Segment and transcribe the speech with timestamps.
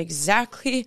[0.00, 0.86] exactly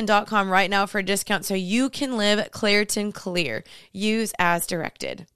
[0.01, 3.63] Claritin.com right now for a discount so you can live Claritin Clear.
[3.91, 5.27] Use as directed.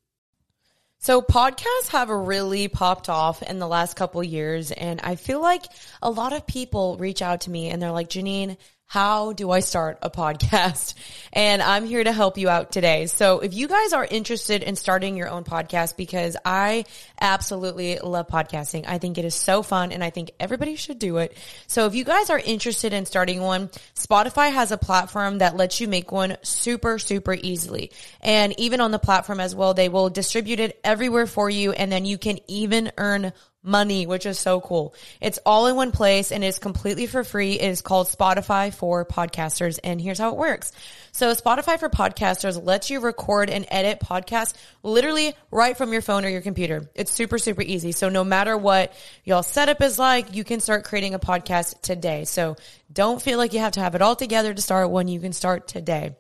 [0.98, 5.66] So podcasts have really popped off in the last couple years and I feel like
[6.02, 8.58] a lot of people reach out to me and they're like, Jeanine,
[8.88, 10.94] how do I start a podcast?
[11.38, 13.08] And I'm here to help you out today.
[13.08, 16.86] So if you guys are interested in starting your own podcast, because I
[17.20, 18.86] absolutely love podcasting.
[18.88, 21.36] I think it is so fun and I think everybody should do it.
[21.68, 25.82] So if you guys are interested in starting one, Spotify has a platform that lets
[25.82, 27.92] you make one super, super easily.
[28.22, 31.74] And even on the platform as well, they will distribute it everywhere for you.
[31.74, 33.34] And then you can even earn
[33.66, 34.94] money, which is so cool.
[35.20, 37.54] It's all in one place and it's completely for free.
[37.54, 39.80] It is called Spotify for podcasters.
[39.84, 40.72] And here's how it works.
[41.12, 44.54] So Spotify for podcasters lets you record and edit podcasts
[44.84, 46.90] literally right from your phone or your computer.
[46.94, 47.92] It's super, super easy.
[47.92, 52.26] So no matter what y'all setup is like, you can start creating a podcast today.
[52.26, 52.56] So
[52.92, 55.08] don't feel like you have to have it all together to start one.
[55.08, 56.16] You can start today.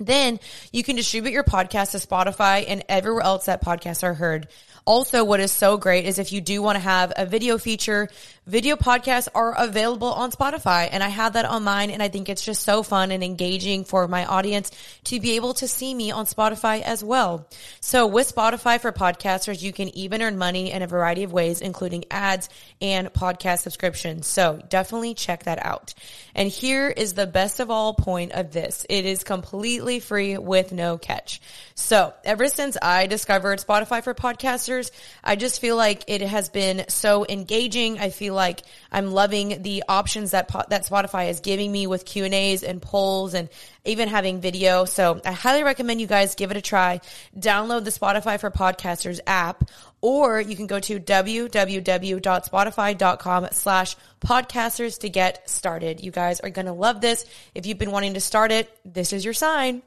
[0.00, 0.38] Then
[0.72, 4.48] you can distribute your podcast to Spotify and everywhere else that podcasts are heard.
[4.88, 8.08] Also, what is so great is if you do want to have a video feature,
[8.48, 10.88] video podcasts are available on Spotify.
[10.90, 11.90] And I have that on mine.
[11.90, 14.70] And I think it's just so fun and engaging for my audience
[15.04, 17.46] to be able to see me on Spotify as well.
[17.80, 21.60] So with Spotify for podcasters, you can even earn money in a variety of ways,
[21.60, 22.48] including ads
[22.80, 24.26] and podcast subscriptions.
[24.26, 25.92] So definitely check that out.
[26.34, 28.86] And here is the best of all point of this.
[28.88, 31.42] It is completely free with no catch.
[31.74, 34.90] So ever since I discovered Spotify for podcasters,
[35.22, 37.98] I just feel like it has been so engaging.
[37.98, 42.24] I feel like I'm loving the options that that Spotify is giving me with Q
[42.24, 43.50] and A's and polls and
[43.84, 44.86] even having video.
[44.86, 47.02] So I highly recommend you guys give it a try.
[47.36, 49.68] Download the Spotify for Podcasters app,
[50.00, 56.02] or you can go to www.spotify.com slash podcasters to get started.
[56.02, 57.24] You guys are going to love this.
[57.54, 59.82] If you've been wanting to start it, this is your sign.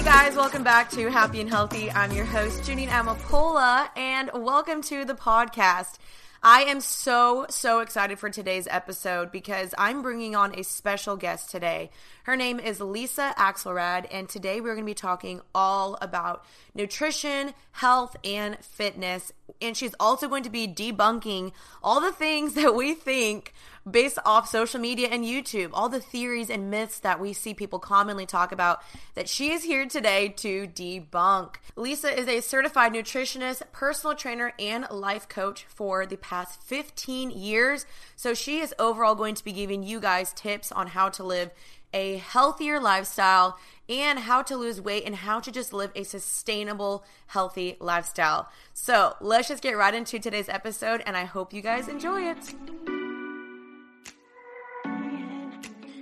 [0.00, 1.90] Hey guys, welcome back to Happy and Healthy.
[1.90, 5.98] I'm your host, Jeanine Amapola, and welcome to the podcast.
[6.42, 11.50] I am so, so excited for today's episode because I'm bringing on a special guest
[11.50, 11.90] today.
[12.22, 17.52] Her name is Lisa Axelrad, and today we're going to be talking all about nutrition,
[17.72, 19.34] health, and fitness.
[19.60, 23.52] And she's also going to be debunking all the things that we think
[23.90, 27.78] based off social media and YouTube, all the theories and myths that we see people
[27.78, 28.82] commonly talk about
[29.14, 31.56] that she is here today to debunk.
[31.76, 37.86] Lisa is a certified nutritionist, personal trainer, and life coach for the past 15 years.
[38.16, 41.50] So she is overall going to be giving you guys tips on how to live
[41.92, 43.58] a healthier lifestyle
[43.88, 48.48] and how to lose weight and how to just live a sustainable, healthy lifestyle.
[48.72, 52.89] So let's just get right into today's episode, and I hope you guys enjoy it.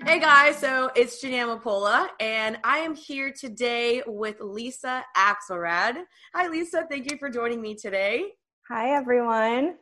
[0.05, 5.97] Hey guys, so it's Jeanine Amapola, and I am here today with Lisa Axelrad.
[6.35, 6.87] Hi, Lisa.
[6.91, 8.25] Thank you for joining me today.
[8.69, 9.77] Hi, everyone.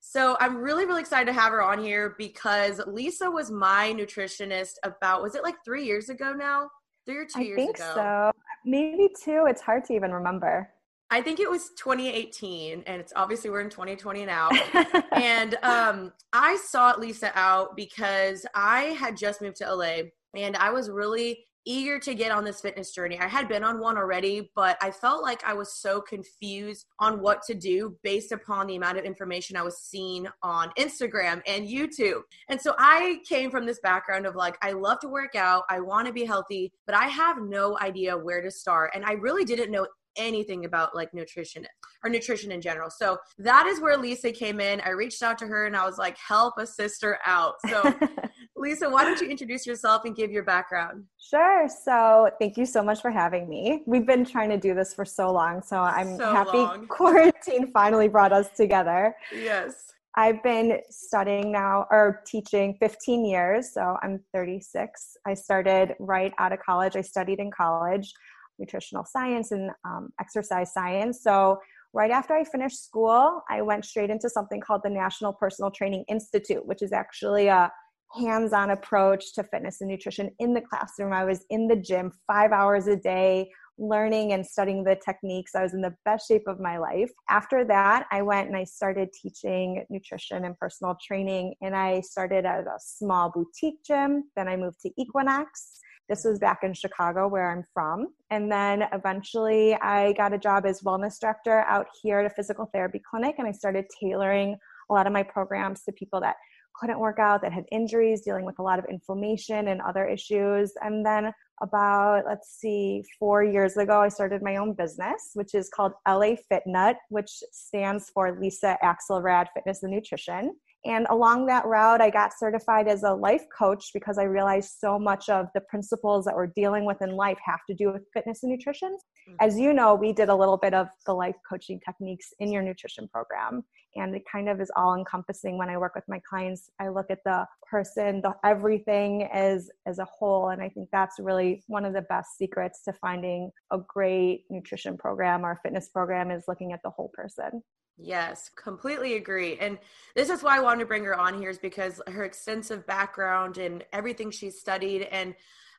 [0.00, 4.74] So I'm really, really excited to have her on here because Lisa was my nutritionist
[4.82, 6.68] about, was it like three years ago now?
[7.04, 7.92] Three or two I years think ago?
[7.94, 8.32] so.
[8.64, 9.46] Maybe two.
[9.48, 10.70] It's hard to even remember.
[11.10, 14.48] I think it was 2018, and it's obviously we're in 2020 now.
[15.12, 19.98] and um, I sought Lisa out because I had just moved to LA
[20.34, 23.18] and I was really eager to get on this fitness journey.
[23.18, 27.20] I had been on one already, but I felt like I was so confused on
[27.20, 31.66] what to do based upon the amount of information I was seeing on Instagram and
[31.66, 32.20] YouTube.
[32.48, 35.80] And so I came from this background of like, I love to work out, I
[35.80, 38.92] want to be healthy, but I have no idea where to start.
[38.94, 41.66] And I really didn't know anything about like nutrition
[42.04, 42.90] or nutrition in general.
[42.90, 44.80] So that is where Lisa came in.
[44.80, 47.54] I reached out to her and I was like, help a sister out.
[47.68, 47.94] So
[48.56, 51.04] Lisa, why don't you introduce yourself and give your background?
[51.18, 51.68] Sure.
[51.68, 53.82] So, thank you so much for having me.
[53.86, 56.86] We've been trying to do this for so long, so I'm so happy long.
[56.88, 59.14] quarantine finally brought us together.
[59.34, 59.92] Yes.
[60.18, 65.18] I've been studying now or teaching 15 years, so I'm 36.
[65.26, 66.96] I started right out of college.
[66.96, 68.14] I studied in college
[68.58, 71.22] nutritional science and um, exercise science.
[71.22, 71.58] So,
[71.92, 76.04] right after I finished school, I went straight into something called the National Personal Training
[76.08, 77.70] Institute, which is actually a
[78.14, 81.12] hands on approach to fitness and nutrition in the classroom.
[81.12, 85.54] I was in the gym five hours a day, learning and studying the techniques.
[85.54, 87.10] I was in the best shape of my life.
[87.28, 91.54] After that, I went and I started teaching nutrition and personal training.
[91.60, 94.24] And I started at a small boutique gym.
[94.34, 95.80] Then I moved to Equinox.
[96.08, 98.08] This was back in Chicago, where I'm from.
[98.30, 102.70] And then eventually I got a job as wellness director out here at a physical
[102.72, 103.36] therapy clinic.
[103.38, 104.56] And I started tailoring
[104.88, 106.36] a lot of my programs to people that
[106.78, 110.72] couldn't work out, that had injuries, dealing with a lot of inflammation and other issues.
[110.80, 111.32] And then
[111.62, 116.36] about, let's see, four years ago, I started my own business, which is called LA
[116.50, 120.54] FitNut, which stands for Lisa Axelrad Fitness and Nutrition.
[120.86, 124.98] And along that route, I got certified as a life coach because I realized so
[124.98, 128.44] much of the principles that we're dealing with in life have to do with fitness
[128.44, 128.96] and nutrition.
[129.28, 129.34] Mm-hmm.
[129.40, 132.62] As you know, we did a little bit of the life coaching techniques in your
[132.62, 133.64] nutrition program.
[133.96, 136.70] And it kind of is all encompassing when I work with my clients.
[136.80, 140.50] I look at the person, the everything as as a whole.
[140.50, 144.96] And I think that's really one of the best secrets to finding a great nutrition
[144.96, 147.62] program or fitness program is looking at the whole person.
[147.98, 149.56] Yes, completely agree.
[149.58, 149.78] And
[150.14, 153.56] this is why I wanted to bring her on here is because her extensive background
[153.56, 155.02] and everything she's studied.
[155.04, 155.34] And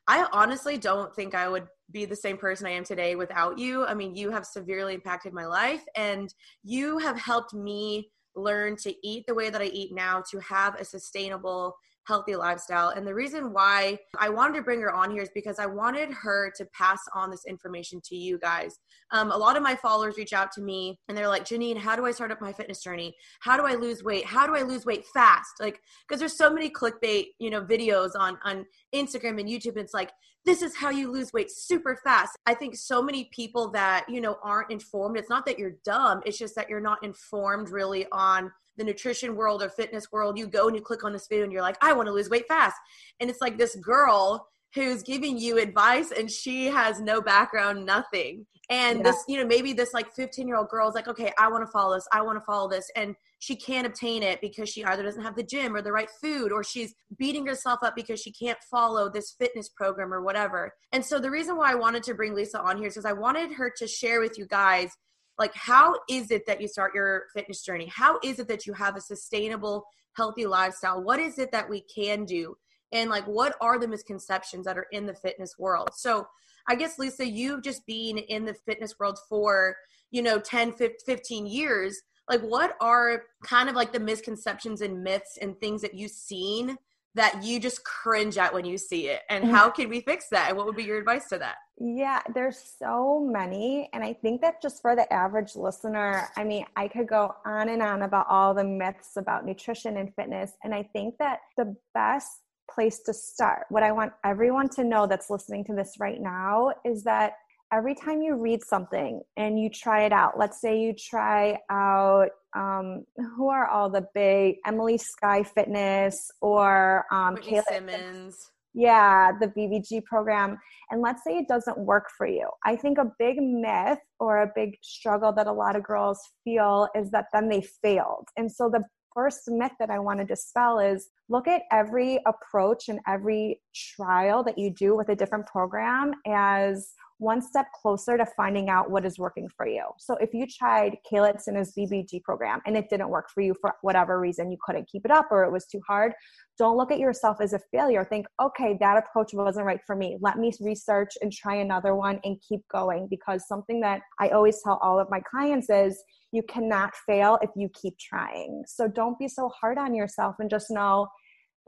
[0.08, 3.84] I honestly don't think I would be the same person I am today without you.
[3.84, 6.32] I mean, you have severely impacted my life and
[6.64, 10.74] you have helped me learn to eat the way that I eat now to have
[10.76, 11.76] a sustainable
[12.08, 12.88] healthy lifestyle.
[12.88, 16.10] And the reason why I wanted to bring her on here is because I wanted
[16.10, 18.78] her to pass on this information to you guys.
[19.12, 21.94] Um, a lot of my followers reach out to me and they're like, Jeanine, how
[21.96, 23.14] do I start up my fitness journey?
[23.40, 24.24] How do I lose weight?
[24.24, 25.50] How do I lose weight fast?
[25.60, 28.64] Like, because there's so many clickbait, you know, videos on on
[28.94, 29.76] Instagram and YouTube.
[29.76, 30.10] And it's like,
[30.46, 32.38] this is how you lose weight super fast.
[32.46, 35.18] I think so many people that, you know, aren't informed.
[35.18, 39.36] It's not that you're dumb, it's just that you're not informed really on the nutrition
[39.36, 41.76] world or fitness world, you go and you click on this video and you're like,
[41.82, 42.76] I want to lose weight fast.
[43.20, 48.46] And it's like this girl who's giving you advice and she has no background, nothing.
[48.70, 49.04] And yeah.
[49.04, 51.66] this, you know, maybe this like 15 year old girl is like, okay, I want
[51.66, 52.06] to follow this.
[52.12, 52.90] I want to follow this.
[52.96, 56.10] And she can't obtain it because she either doesn't have the gym or the right
[56.20, 60.74] food or she's beating herself up because she can't follow this fitness program or whatever.
[60.92, 63.12] And so the reason why I wanted to bring Lisa on here is because I
[63.12, 64.90] wanted her to share with you guys
[65.38, 67.86] like how is it that you start your fitness journey?
[67.86, 69.84] How is it that you have a sustainable
[70.16, 71.02] healthy lifestyle?
[71.02, 72.56] What is it that we can do?
[72.92, 75.90] And like what are the misconceptions that are in the fitness world?
[75.94, 76.26] So
[76.68, 79.74] i guess lisa you've just been in the fitness world for
[80.10, 85.38] you know 10 15 years like what are kind of like the misconceptions and myths
[85.40, 86.76] and things that you've seen
[87.18, 89.54] that you just cringe at when you see it and mm-hmm.
[89.54, 92.58] how can we fix that and what would be your advice to that yeah there's
[92.78, 97.08] so many and i think that just for the average listener i mean i could
[97.08, 101.16] go on and on about all the myths about nutrition and fitness and i think
[101.18, 102.28] that the best
[102.70, 106.72] place to start what i want everyone to know that's listening to this right now
[106.84, 107.32] is that
[107.72, 112.28] every time you read something and you try it out, let's say you try out,
[112.54, 113.04] um,
[113.36, 118.50] who are all the big Emily Skye Fitness or um, Kayla Simmons.
[118.74, 120.58] Yeah, the BBG program.
[120.90, 122.48] And let's say it doesn't work for you.
[122.64, 126.88] I think a big myth or a big struggle that a lot of girls feel
[126.94, 128.28] is that then they failed.
[128.36, 132.88] And so the first myth that I want to dispel is look at every approach
[132.88, 138.26] and every trial that you do with a different program as one step closer to
[138.36, 139.84] finding out what is working for you.
[139.98, 143.74] So if you tried Kayla Itsines's BBG program and it didn't work for you for
[143.82, 146.12] whatever reason, you couldn't keep it up or it was too hard,
[146.58, 148.04] don't look at yourself as a failure.
[148.04, 150.16] Think, okay, that approach wasn't right for me.
[150.20, 154.60] Let me research and try another one and keep going because something that I always
[154.62, 158.62] tell all of my clients is you cannot fail if you keep trying.
[158.66, 161.08] So don't be so hard on yourself and just know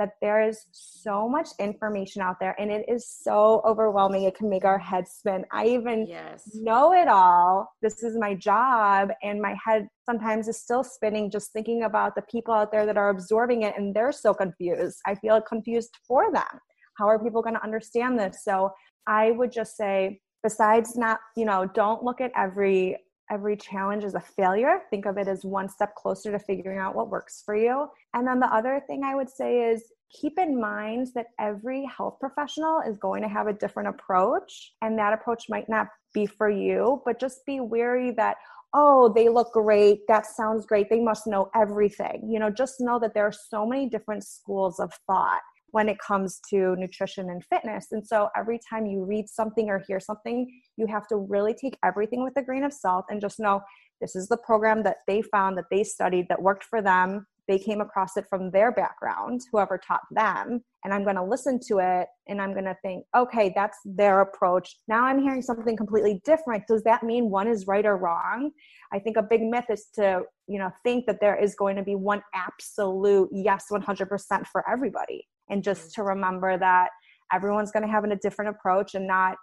[0.00, 4.24] that there is so much information out there and it is so overwhelming.
[4.24, 5.44] It can make our head spin.
[5.52, 6.48] I even yes.
[6.54, 7.70] know it all.
[7.82, 12.22] This is my job, and my head sometimes is still spinning just thinking about the
[12.22, 14.98] people out there that are absorbing it and they're so confused.
[15.06, 16.48] I feel confused for them.
[16.96, 18.42] How are people going to understand this?
[18.42, 18.70] So
[19.06, 22.96] I would just say, besides not, you know, don't look at every
[23.30, 24.80] every challenge is a failure.
[24.90, 27.86] Think of it as one step closer to figuring out what works for you.
[28.14, 32.18] And then the other thing I would say is keep in mind that every health
[32.18, 36.50] professional is going to have a different approach, and that approach might not be for
[36.50, 38.36] you, but just be wary that,
[38.74, 40.00] oh, they look great.
[40.08, 40.90] That sounds great.
[40.90, 42.28] They must know everything.
[42.28, 45.98] You know, just know that there are so many different schools of thought when it
[45.98, 47.88] comes to nutrition and fitness.
[47.92, 51.78] And so every time you read something or hear something, you have to really take
[51.84, 53.62] everything with a grain of salt and just know
[54.00, 57.26] this is the program that they found that they studied that worked for them.
[57.48, 60.62] They came across it from their background, whoever taught them.
[60.84, 64.20] And I'm going to listen to it and I'm going to think, okay, that's their
[64.20, 64.76] approach.
[64.88, 66.66] Now I'm hearing something completely different.
[66.68, 68.52] Does that mean one is right or wrong?
[68.92, 71.82] I think a big myth is to, you know, think that there is going to
[71.82, 76.90] be one absolute yes 100% for everybody and just to remember that
[77.32, 79.36] everyone's going to have a different approach and not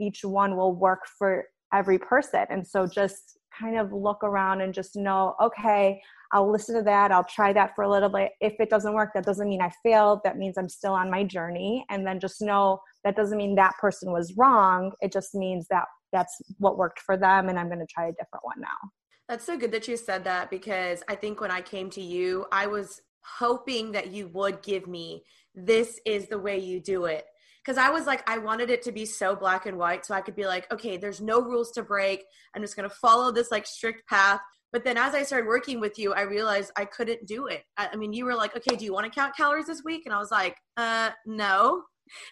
[0.00, 2.44] each one will work for every person.
[2.50, 6.00] And so just kind of look around and just know okay
[6.32, 8.32] i'll listen to that i'll try that for a little bit.
[8.40, 11.22] If it doesn't work that doesn't mean i failed that means i'm still on my
[11.24, 11.84] journey.
[11.90, 15.84] And then just know that doesn't mean that person was wrong it just means that
[16.12, 18.90] that's what worked for them and i'm going to try a different one now.
[19.28, 22.46] That's so good that you said that because i think when i came to you
[22.50, 23.00] i was
[23.38, 25.22] hoping that you would give me
[25.54, 27.24] this is the way you do it
[27.64, 30.04] because I was like, I wanted it to be so black and white.
[30.04, 32.22] So I could be like, okay, there's no rules to break.
[32.54, 34.40] I'm just going to follow this like strict path.
[34.70, 37.62] But then as I started working with you, I realized I couldn't do it.
[37.78, 40.02] I, I mean, you were like, okay, do you want to count calories this week?
[40.04, 41.82] And I was like, uh, no.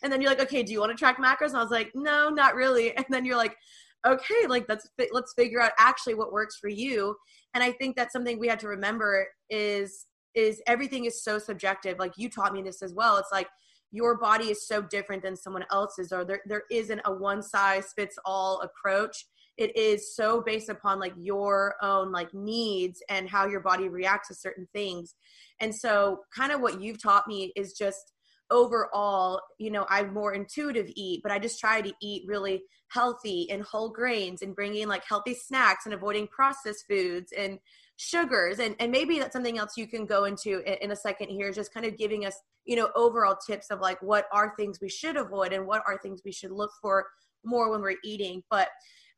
[0.03, 1.49] And then you're like, okay, do you want to track macros?
[1.49, 2.93] And I was like, no, not really.
[2.97, 3.57] And then you're like,
[4.07, 7.17] okay, like let's let's figure out actually what works for you.
[7.55, 11.99] And I think that's something we had to remember is is everything is so subjective.
[11.99, 13.17] Like you taught me this as well.
[13.19, 13.49] It's like
[13.91, 17.93] your body is so different than someone else's, or there, there isn't a one size
[17.95, 19.27] fits all approach.
[19.59, 24.29] It is so based upon like your own like needs and how your body reacts
[24.29, 25.15] to certain things.
[25.61, 28.13] And so, kind of what you've taught me is just
[28.51, 33.51] overall, you know, I'm more intuitive eat, but I just try to eat really healthy
[33.51, 37.59] and whole grains and bringing like healthy snacks and avoiding processed foods and
[37.97, 41.29] sugars and, and maybe that's something else you can go into in, in a second
[41.29, 42.35] here just kind of giving us
[42.65, 45.99] you know overall tips of like what are things we should avoid and what are
[45.99, 47.07] things we should look for
[47.45, 48.43] more when we're eating.
[48.51, 48.69] But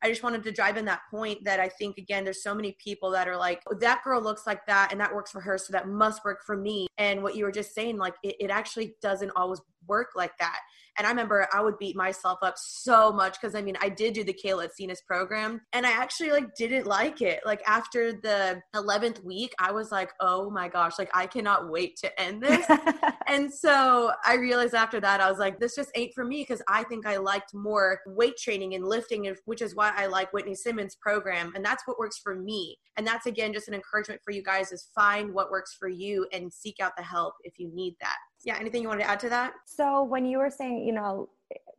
[0.03, 2.75] I just wanted to drive in that point that I think again there's so many
[2.83, 5.57] people that are like oh, that girl looks like that and that works for her
[5.57, 6.87] so that must work for me.
[6.97, 10.59] And what you were just saying like it, it actually doesn't always work like that
[10.97, 14.13] and I remember I would beat myself up so much because I mean, I did
[14.13, 17.41] do the Kayla Itsines program and I actually like didn't like it.
[17.45, 21.97] Like after the 11th week, I was like, oh my gosh, like I cannot wait
[21.97, 22.65] to end this.
[23.27, 26.61] and so I realized after that, I was like, this just ain't for me because
[26.69, 30.55] I think I liked more weight training and lifting, which is why I like Whitney
[30.55, 31.51] Simmons' program.
[31.55, 32.77] And that's what works for me.
[32.97, 36.27] And that's again just an encouragement for you guys is find what works for you
[36.31, 39.19] and seek out the help if you need that yeah anything you wanted to add
[39.21, 39.53] to that?
[39.65, 41.29] So when you were saying you know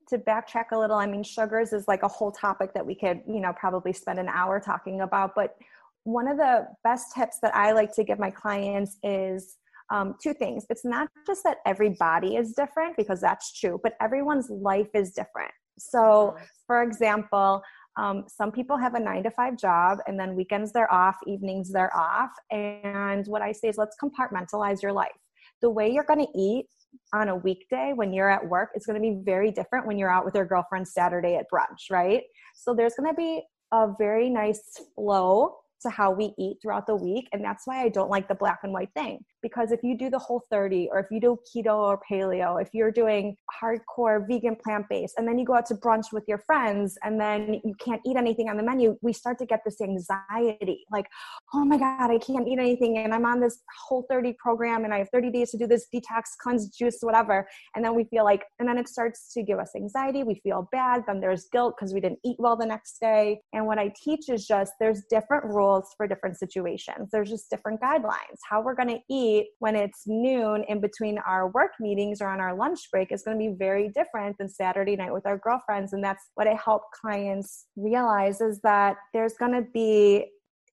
[0.08, 3.20] to backtrack a little i mean sugars is like a whole topic that we could
[3.26, 5.56] you know probably spend an hour talking about but
[6.04, 9.56] one of the best tips that i like to give my clients is
[9.90, 10.66] um, two things.
[10.68, 15.12] It's not just that every body is different because that's true but everyone's life is
[15.12, 15.52] different.
[15.78, 17.62] So for example
[17.99, 21.73] um, some people have a nine to five job and then weekends they're off evenings
[21.73, 25.16] they're off and what i say is let's compartmentalize your life
[25.62, 26.66] the way you're going to eat
[27.12, 30.10] on a weekday when you're at work is going to be very different when you're
[30.10, 32.22] out with your girlfriend Saturday at brunch, right?
[32.54, 34.62] So there's going to be a very nice
[34.94, 37.28] flow to how we eat throughout the week.
[37.32, 40.11] And that's why I don't like the black and white thing because if you do
[40.11, 44.57] the whole 30 or if you do keto or paleo if you're doing hardcore vegan
[44.62, 48.00] plant-based and then you go out to brunch with your friends and then you can't
[48.07, 51.07] eat anything on the menu we start to get this anxiety like
[51.55, 54.93] oh my god i can't eat anything and i'm on this whole 30 program and
[54.93, 57.47] i have 30 days to do this detox cleanse juice whatever.
[57.75, 60.69] And then we feel like and then it starts to give us anxiety we feel
[60.73, 63.41] bad then there's guilt because we didn't eat well the next day.
[63.53, 67.11] And what i teach is just there's different rules for different situations.
[67.12, 68.38] There's just different guidelines.
[68.49, 72.40] How we're going to eat when it's noon in between our work meetings or on
[72.40, 75.93] our lunch break is going to be very different than Saturday night with our girlfriends.
[75.93, 80.26] And that's what I help clients realize is that there's going to be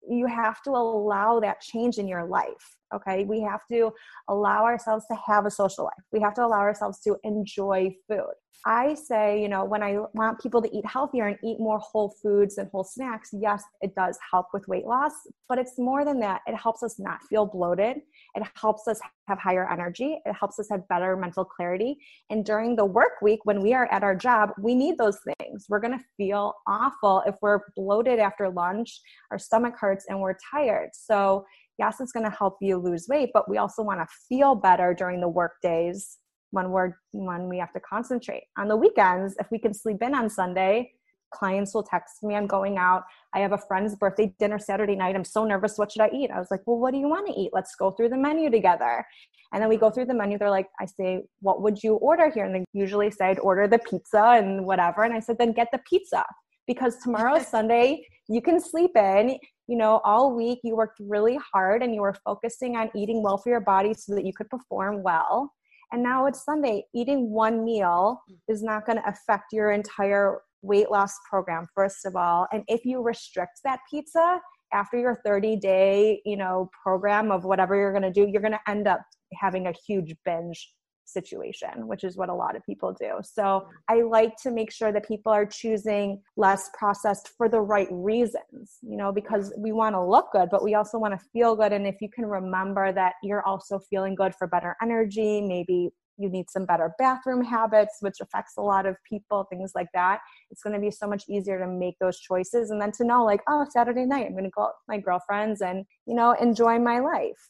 [0.09, 3.91] you have to allow that change in your life okay we have to
[4.29, 8.33] allow ourselves to have a social life we have to allow ourselves to enjoy food
[8.65, 12.15] I say, you know, when I want people to eat healthier and eat more whole
[12.21, 15.11] foods and whole snacks, yes, it does help with weight loss,
[15.49, 16.41] but it's more than that.
[16.47, 17.97] It helps us not feel bloated.
[18.35, 20.17] It helps us have higher energy.
[20.25, 21.97] It helps us have better mental clarity.
[22.29, 25.65] And during the work week, when we are at our job, we need those things.
[25.67, 30.37] We're going to feel awful if we're bloated after lunch, our stomach hurts, and we're
[30.51, 30.91] tired.
[30.93, 31.45] So,
[31.79, 34.93] yes, it's going to help you lose weight, but we also want to feel better
[34.93, 36.17] during the work days
[36.53, 38.43] when we're when we have to concentrate.
[38.57, 40.93] On the weekends if we can sleep in on sunday
[41.33, 43.03] clients will text me i'm going out.
[43.33, 45.15] I have a friend's birthday dinner saturday night.
[45.15, 45.77] I'm so nervous.
[45.77, 46.29] What should i eat?
[46.31, 47.49] I was like well what do you want to eat?
[47.51, 49.03] Let's go through the menu together.
[49.51, 50.37] And then we go through the menu.
[50.37, 52.45] They're like i say what would you order here?
[52.45, 55.03] And they usually say i'd order the pizza and whatever.
[55.03, 56.23] And i said then get the pizza
[56.67, 61.37] because tomorrow is sunday you can sleep in you know all week you worked really
[61.53, 64.49] hard and you were focusing on eating well for your body so that you could
[64.49, 65.51] perform well
[65.93, 66.85] and now it's Sunday.
[66.95, 72.15] Eating one meal is not going to affect your entire weight loss program, first of
[72.15, 72.47] all.
[72.51, 74.39] And if you restrict that pizza
[74.73, 78.53] after your 30 day, you know, program of whatever you're going to do, you're going
[78.53, 79.01] to end up
[79.39, 80.73] having a huge binge
[81.05, 83.19] situation, which is what a lot of people do.
[83.23, 83.69] So mm-hmm.
[83.89, 88.77] I like to make sure that people are choosing less processed for the right reasons,
[88.81, 91.73] you know, because we want to look good, but we also want to feel good.
[91.73, 96.29] And if you can remember that you're also feeling good for better energy, maybe you
[96.29, 100.19] need some better bathroom habits, which affects a lot of people, things like that.
[100.51, 103.25] It's going to be so much easier to make those choices and then to know,
[103.25, 106.33] like, oh, Saturday night, I'm going to go out with my girlfriends and, you know,
[106.33, 107.49] enjoy my life.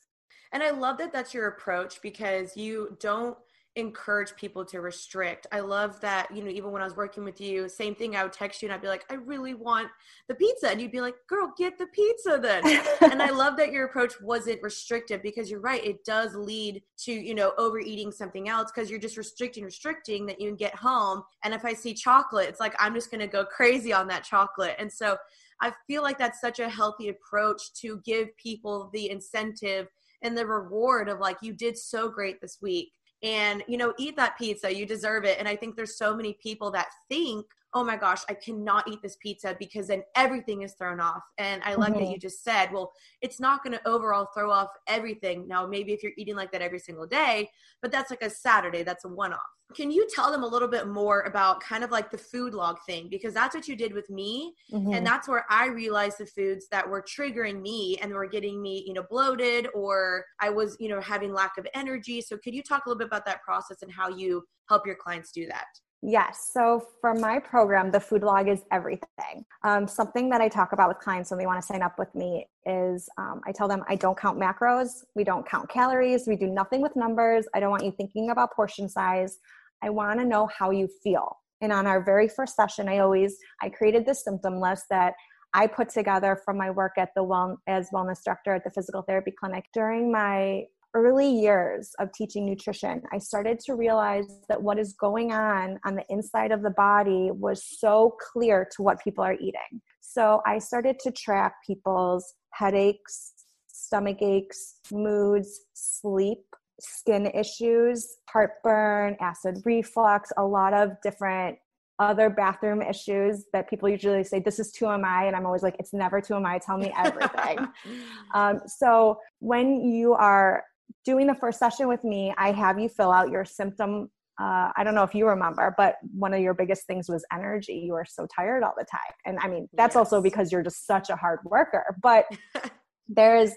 [0.53, 3.35] And I love that that's your approach because you don't
[3.75, 5.47] encourage people to restrict.
[5.51, 8.23] I love that, you know, even when I was working with you, same thing, I
[8.23, 9.87] would text you and I'd be like, I really want
[10.27, 10.69] the pizza.
[10.69, 12.63] And you'd be like, girl, get the pizza then.
[13.01, 15.83] and I love that your approach wasn't restrictive because you're right.
[15.83, 20.39] It does lead to, you know, overeating something else because you're just restricting, restricting that
[20.39, 21.23] you can get home.
[21.43, 24.23] And if I see chocolate, it's like, I'm just going to go crazy on that
[24.23, 24.75] chocolate.
[24.77, 25.17] And so
[25.61, 29.87] I feel like that's such a healthy approach to give people the incentive
[30.23, 32.91] and the reward of like, you did so great this week.
[33.21, 35.39] And you know eat that pizza you deserve it.
[35.39, 39.01] And i think there's so many people that think oh my gosh i cannot eat
[39.01, 42.03] this pizza because then everything is thrown off and i like mm-hmm.
[42.03, 45.93] that you just said well it's not going to overall throw off everything now maybe
[45.93, 47.49] if you're eating like that every single day
[47.81, 49.39] but that's like a saturday that's a one-off
[49.73, 52.77] can you tell them a little bit more about kind of like the food log
[52.85, 53.07] thing?
[53.09, 54.53] Because that's what you did with me.
[54.71, 54.93] Mm-hmm.
[54.93, 58.83] And that's where I realized the foods that were triggering me and were getting me,
[58.85, 62.21] you know, bloated or I was, you know, having lack of energy.
[62.21, 64.95] So could you talk a little bit about that process and how you help your
[64.95, 65.65] clients do that?
[66.05, 66.49] Yes.
[66.51, 69.45] So for my program, the food log is everything.
[69.63, 72.13] Um, something that I talk about with clients when they want to sign up with
[72.13, 76.35] me is um, I tell them I don't count macros, we don't count calories, we
[76.35, 77.45] do nothing with numbers.
[77.55, 79.37] I don't want you thinking about portion size.
[79.81, 81.37] I want to know how you feel.
[81.61, 85.13] And on our very first session, I always I created this symptom list that
[85.53, 89.03] I put together from my work at the well as wellness director at the physical
[89.03, 89.65] therapy clinic.
[89.73, 90.63] During my
[90.93, 95.95] early years of teaching nutrition, I started to realize that what is going on on
[95.95, 99.81] the inside of the body was so clear to what people are eating.
[100.01, 103.33] So I started to track people's headaches,
[103.67, 106.43] stomach aches, moods, sleep,
[106.79, 111.57] skin issues, heartburn, acid reflux, a lot of different
[111.99, 115.93] other bathroom issues that people usually say this is TMI and i'm always like it's
[115.93, 117.67] never TMI tell me everything
[118.33, 120.63] um, so when you are
[121.05, 124.83] doing the first session with me i have you fill out your symptom uh, i
[124.83, 128.05] don't know if you remember but one of your biggest things was energy you were
[128.07, 129.97] so tired all the time and i mean that's yes.
[129.97, 132.25] also because you're just such a hard worker but
[133.07, 133.53] there's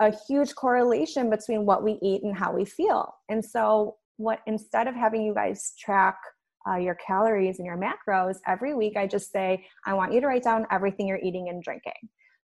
[0.00, 3.14] a huge correlation between what we eat and how we feel.
[3.28, 6.16] And so, what instead of having you guys track
[6.68, 10.26] uh, your calories and your macros every week, I just say, I want you to
[10.26, 11.92] write down everything you're eating and drinking.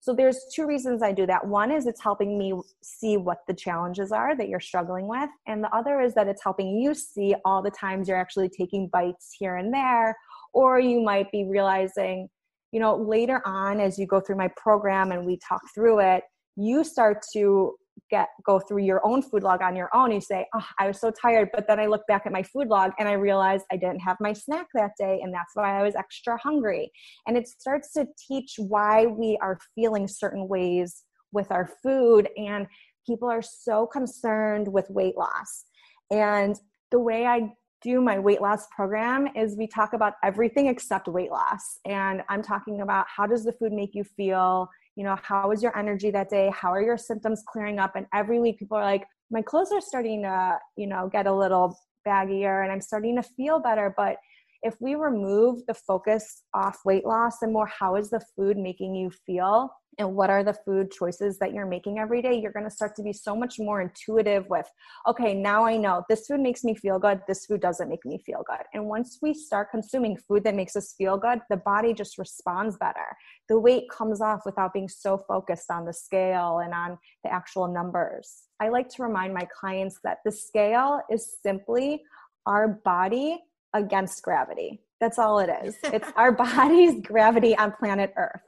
[0.02, 1.46] So there's two reasons I do that.
[1.46, 5.64] One is it's helping me see what the challenges are that you're struggling with, and
[5.64, 9.36] the other is that it's helping you see all the times you're actually taking bites
[9.38, 10.16] here and there,
[10.54, 12.30] or you might be realizing,
[12.72, 16.24] you know, later on as you go through my program and we talk through it,
[16.56, 17.76] you start to
[18.10, 21.00] get go through your own food log on your own you say oh i was
[21.00, 23.78] so tired but then i look back at my food log and i realized i
[23.78, 26.92] didn't have my snack that day and that's why i was extra hungry.
[27.28, 32.66] And it starts to teach why we are feeling certain ways with our food and
[33.06, 35.66] people are so concerned with weight loss.
[36.12, 36.56] And
[36.92, 41.32] the way i do my weight loss program is we talk about everything except weight
[41.32, 41.80] loss.
[41.86, 45.64] And i'm talking about how does the food make you feel you know how was
[45.64, 46.52] your energy that day?
[46.54, 47.96] How are your symptoms clearing up?
[47.96, 51.34] And every week people are like my clothes are starting to you know get a
[51.34, 53.94] little baggier and i'm starting to feel better.
[53.96, 54.18] But
[54.64, 58.96] if we remove the focus off weight loss and more how is the food making
[58.96, 62.66] you feel and what are the food choices that you're making every day, you're going
[62.66, 64.66] to start to be so much more intuitive with,
[65.08, 68.18] okay, now I know this food makes me feel good, this food doesn't make me
[68.26, 68.66] feel good.
[68.74, 72.78] And once we start consuming food that makes us feel good, the body just responds
[72.78, 73.18] better.
[73.50, 77.68] The weight comes off without being so focused on the scale and on the actual
[77.68, 78.44] numbers.
[78.62, 82.04] I like to remind my clients that the scale is simply
[82.46, 83.38] our body
[83.74, 84.82] against gravity.
[85.00, 85.76] That's all it is.
[85.94, 88.42] It's our body's gravity on planet Earth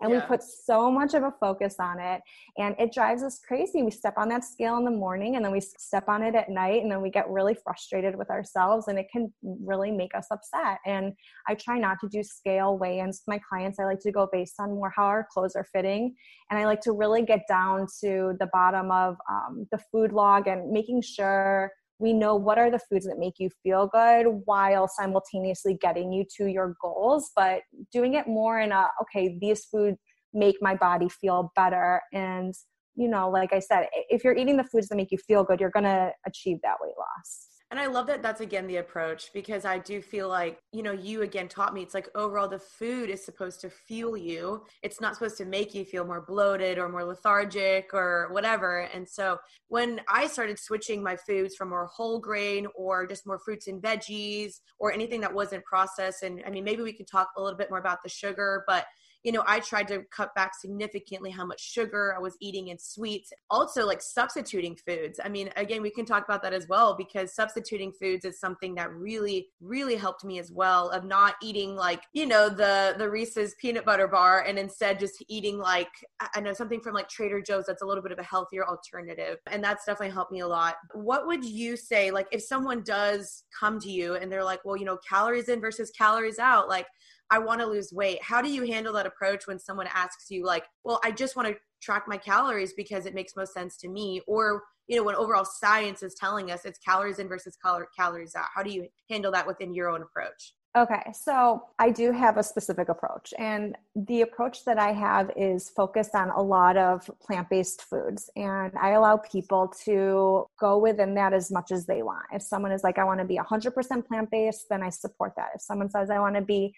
[0.00, 0.20] and yeah.
[0.20, 2.20] we put so much of a focus on it
[2.56, 5.52] and it drives us crazy we step on that scale in the morning and then
[5.52, 8.98] we step on it at night and then we get really frustrated with ourselves and
[8.98, 11.12] it can really make us upset and
[11.48, 14.54] i try not to do scale weigh-ins with my clients i like to go based
[14.58, 16.14] on more how our clothes are fitting
[16.50, 20.46] and i like to really get down to the bottom of um, the food log
[20.46, 24.88] and making sure we know what are the foods that make you feel good while
[24.88, 27.60] simultaneously getting you to your goals but
[27.92, 29.98] doing it more in a okay these foods
[30.34, 32.02] make my body feel better.
[32.12, 32.54] And
[32.98, 35.60] you know like i said if you're eating the foods that make you feel good
[35.60, 39.30] you're going to achieve that weight loss and I love that that's again the approach
[39.34, 42.58] because I do feel like, you know, you again taught me it's like overall the
[42.58, 44.64] food is supposed to fuel you.
[44.82, 48.88] It's not supposed to make you feel more bloated or more lethargic or whatever.
[48.94, 53.38] And so when I started switching my foods from more whole grain or just more
[53.38, 57.28] fruits and veggies or anything that wasn't processed, and I mean, maybe we can talk
[57.36, 58.86] a little bit more about the sugar, but
[59.24, 62.78] you know, I tried to cut back significantly how much sugar I was eating in
[62.78, 63.32] sweets.
[63.50, 65.18] Also, like substituting foods.
[65.22, 68.74] I mean, again, we can talk about that as well because substituting foods is something
[68.76, 70.90] that really, really helped me as well.
[70.90, 75.24] Of not eating like you know the the Reese's peanut butter bar and instead just
[75.28, 75.90] eating like
[76.34, 79.38] I know something from like Trader Joe's that's a little bit of a healthier alternative,
[79.50, 80.76] and that's definitely helped me a lot.
[80.94, 84.76] What would you say, like, if someone does come to you and they're like, well,
[84.76, 86.86] you know, calories in versus calories out, like
[87.30, 88.22] I want to lose weight.
[88.22, 91.48] How do you handle that approach when someone asks you, like, well, I just want
[91.48, 94.22] to track my calories because it makes most sense to me?
[94.26, 98.34] Or, you know, when overall science is telling us it's calories in versus cal- calories
[98.34, 100.54] out, how do you handle that within your own approach?
[100.78, 105.70] Okay, so I do have a specific approach, and the approach that I have is
[105.70, 111.14] focused on a lot of plant based foods, and I allow people to go within
[111.14, 112.26] that as much as they want.
[112.32, 115.48] If someone is like, I want to be 100% plant based, then I support that.
[115.56, 116.72] If someone says, I want to be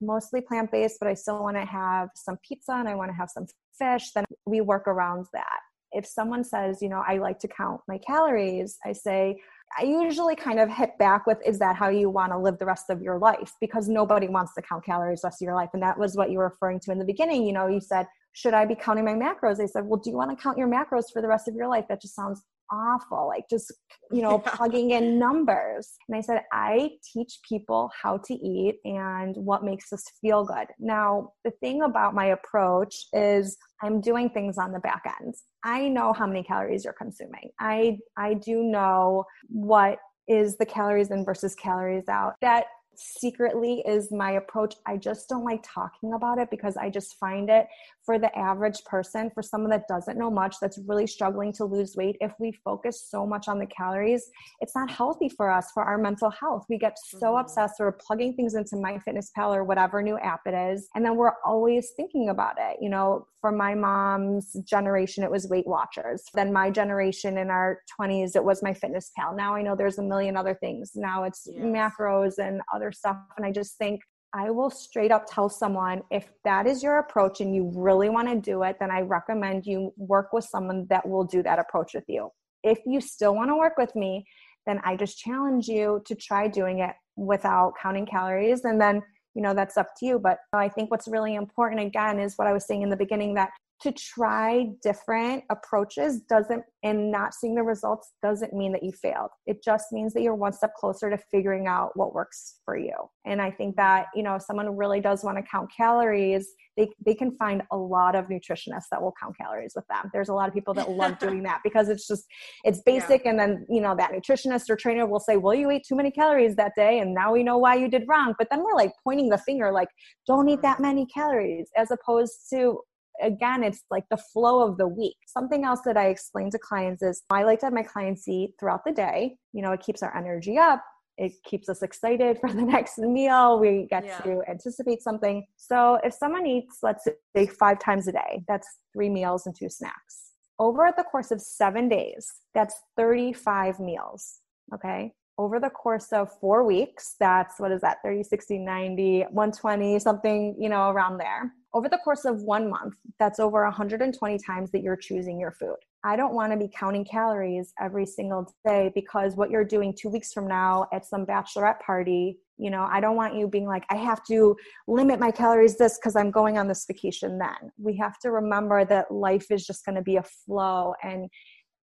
[0.00, 3.16] mostly plant based, but I still want to have some pizza and I want to
[3.16, 3.46] have some
[3.78, 5.60] fish, then we work around that.
[5.92, 9.42] If someone says, you know, I like to count my calories, I say,
[9.78, 12.66] I usually kind of hit back with, is that how you want to live the
[12.66, 13.52] rest of your life?
[13.60, 15.70] Because nobody wants to count calories the rest of your life.
[15.72, 17.46] And that was what you were referring to in the beginning.
[17.46, 19.56] You know, you said, should I be counting my macros?
[19.56, 21.68] They said, well, do you want to count your macros for the rest of your
[21.68, 21.86] life?
[21.88, 23.72] That just sounds awful like just
[24.10, 24.50] you know yeah.
[24.54, 25.92] plugging in numbers.
[26.08, 30.66] And i said i teach people how to eat and what makes us feel good.
[30.78, 35.34] Now the thing about my approach is i'm doing things on the back end.
[35.64, 37.50] I know how many calories you're consuming.
[37.60, 42.34] I i do know what is the calories in versus calories out.
[42.40, 44.74] That secretly is my approach.
[44.86, 47.66] I just don't like talking about it because I just find it
[48.04, 51.94] for the average person, for someone that doesn't know much, that's really struggling to lose
[51.96, 55.84] weight, if we focus so much on the calories, it's not healthy for us, for
[55.84, 56.64] our mental health.
[56.68, 57.40] We get so mm-hmm.
[57.40, 61.34] obsessed, we're plugging things into MyFitnessPal or whatever new app it is, and then we're
[61.44, 62.78] always thinking about it.
[62.80, 66.22] You know, for my mom's generation, it was Weight Watchers.
[66.34, 69.36] Then my generation in our 20s, it was MyFitnessPal.
[69.36, 70.92] Now I know there's a million other things.
[70.94, 71.64] Now it's yes.
[71.64, 73.16] macros and other stuff.
[73.36, 74.00] And I just think
[74.34, 78.28] I will straight up tell someone if that is your approach and you really want
[78.28, 81.92] to do it, then I recommend you work with someone that will do that approach
[81.94, 82.30] with you.
[82.62, 84.24] If you still want to work with me,
[84.66, 88.64] then I just challenge you to try doing it without counting calories.
[88.64, 89.02] And then,
[89.34, 90.18] you know, that's up to you.
[90.18, 93.34] But I think what's really important, again, is what I was saying in the beginning
[93.34, 93.50] that
[93.82, 99.30] to try different approaches doesn't and not seeing the results doesn't mean that you failed.
[99.46, 102.94] It just means that you're one step closer to figuring out what works for you.
[103.24, 106.88] And i think that you know if someone really does want to count calories they,
[107.04, 110.10] they can find a lot of nutritionists that will count calories with them.
[110.12, 112.24] There's a lot of people that love doing that because it's just
[112.64, 113.30] it's basic yeah.
[113.30, 116.10] and then you know that nutritionist or trainer will say well you ate too many
[116.10, 118.34] calories that day and now we know why you did wrong.
[118.38, 119.88] But then we're like pointing the finger like
[120.26, 122.78] don't eat that many calories as opposed to
[123.22, 125.16] again, it's like the flow of the week.
[125.26, 128.54] Something else that I explain to clients is I like to have my clients eat
[128.58, 129.36] throughout the day.
[129.52, 130.82] You know, it keeps our energy up.
[131.18, 133.58] It keeps us excited for the next meal.
[133.58, 134.18] We get yeah.
[134.18, 135.44] to anticipate something.
[135.56, 137.06] So if someone eats, let's
[137.36, 140.32] say five times a day, that's three meals and two snacks.
[140.58, 144.40] Over the course of seven days, that's 35 meals.
[144.74, 149.98] Okay over the course of four weeks that's what is that 30 60 90 120
[149.98, 151.52] something you know around there.
[151.74, 155.76] Over the course of one month that's over 120 times that you're choosing your food.
[156.04, 160.10] I don't want to be counting calories every single day because what you're doing two
[160.10, 163.84] weeks from now at some bachelorette party you know i don't want you being like
[163.90, 164.54] i have to
[164.86, 167.70] limit my calories this because i'm going on this vacation then.
[167.78, 171.28] We have to remember that life is just going to be a flow and